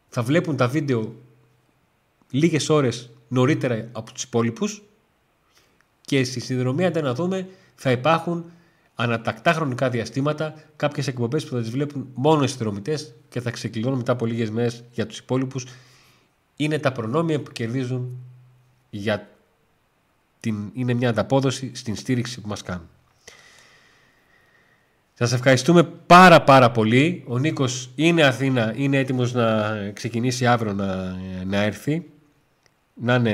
[0.09, 1.15] θα βλέπουν τα βίντεο
[2.29, 4.81] λίγες ώρες νωρίτερα από τους υπόλοιπους
[6.01, 8.45] και στη συνδρομή αντί να δούμε θα υπάρχουν
[8.95, 13.97] ανατακτά χρονικά διαστήματα κάποιες εκπομπές που θα τις βλέπουν μόνο οι συνδρομητές και θα ξεκλειδώνουν
[13.97, 15.65] μετά από λίγες μέρες για τους υπόλοιπους
[16.55, 18.17] είναι τα προνόμια που κερδίζουν
[18.89, 19.29] για
[20.39, 22.87] την, είναι μια ανταπόδοση στην στήριξη που μας κάνουν.
[25.13, 27.23] Σας ευχαριστούμε πάρα πάρα πολύ.
[27.27, 32.05] Ο Νίκος είναι Αθήνα, είναι έτοιμος να ξεκινήσει αύριο να, να έρθει.
[32.93, 33.33] Να είναι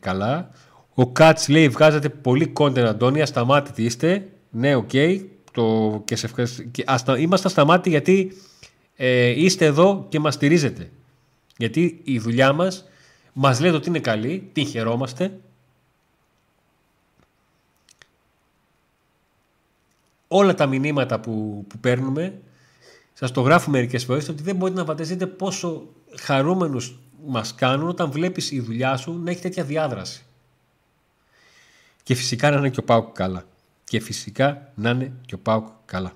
[0.00, 0.50] καλά.
[0.94, 4.28] Ο Κάτς λέει βγάζετε πολύ content Αντώνη, ασταμάτητοι είστε.
[4.50, 4.88] Ναι, OK.
[4.92, 5.20] Okay.
[5.52, 6.02] Το...
[6.04, 6.62] Και σε ευχαριστώ.
[6.62, 6.84] Και
[7.18, 8.32] είμαστε στα μάτια γιατί
[8.96, 10.90] ε, είστε εδώ και μας στηρίζετε.
[11.56, 12.84] Γιατί η δουλειά μας
[13.32, 15.40] μας λέτε ότι είναι καλή, την χαιρόμαστε.
[20.28, 22.40] Όλα τα μηνύματα που, που παίρνουμε,
[23.12, 25.88] σας το γράφω μερικές φορές, ότι δεν μπορείτε να φανταστείτε πόσο
[26.20, 30.24] χαρούμενους μας κάνουν όταν βλέπεις η δουλειά σου να έχει τέτοια διάδραση.
[32.02, 33.44] Και φυσικά να είναι και ο Πάουκ καλά.
[33.84, 36.12] Και φυσικά να είναι και ο Πάουκ καλά.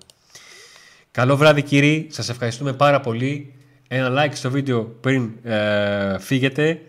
[1.11, 3.55] Καλό βράδυ κύριοι, σας ευχαριστούμε πάρα πολύ.
[3.89, 6.83] Ένα like στο βίντεο πριν ε, φύγετε.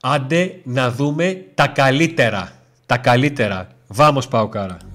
[0.00, 2.52] Άντε να δούμε τα καλύτερα.
[2.86, 3.68] Τα καλύτερα.
[3.86, 4.89] Βάμος Παουκάρα.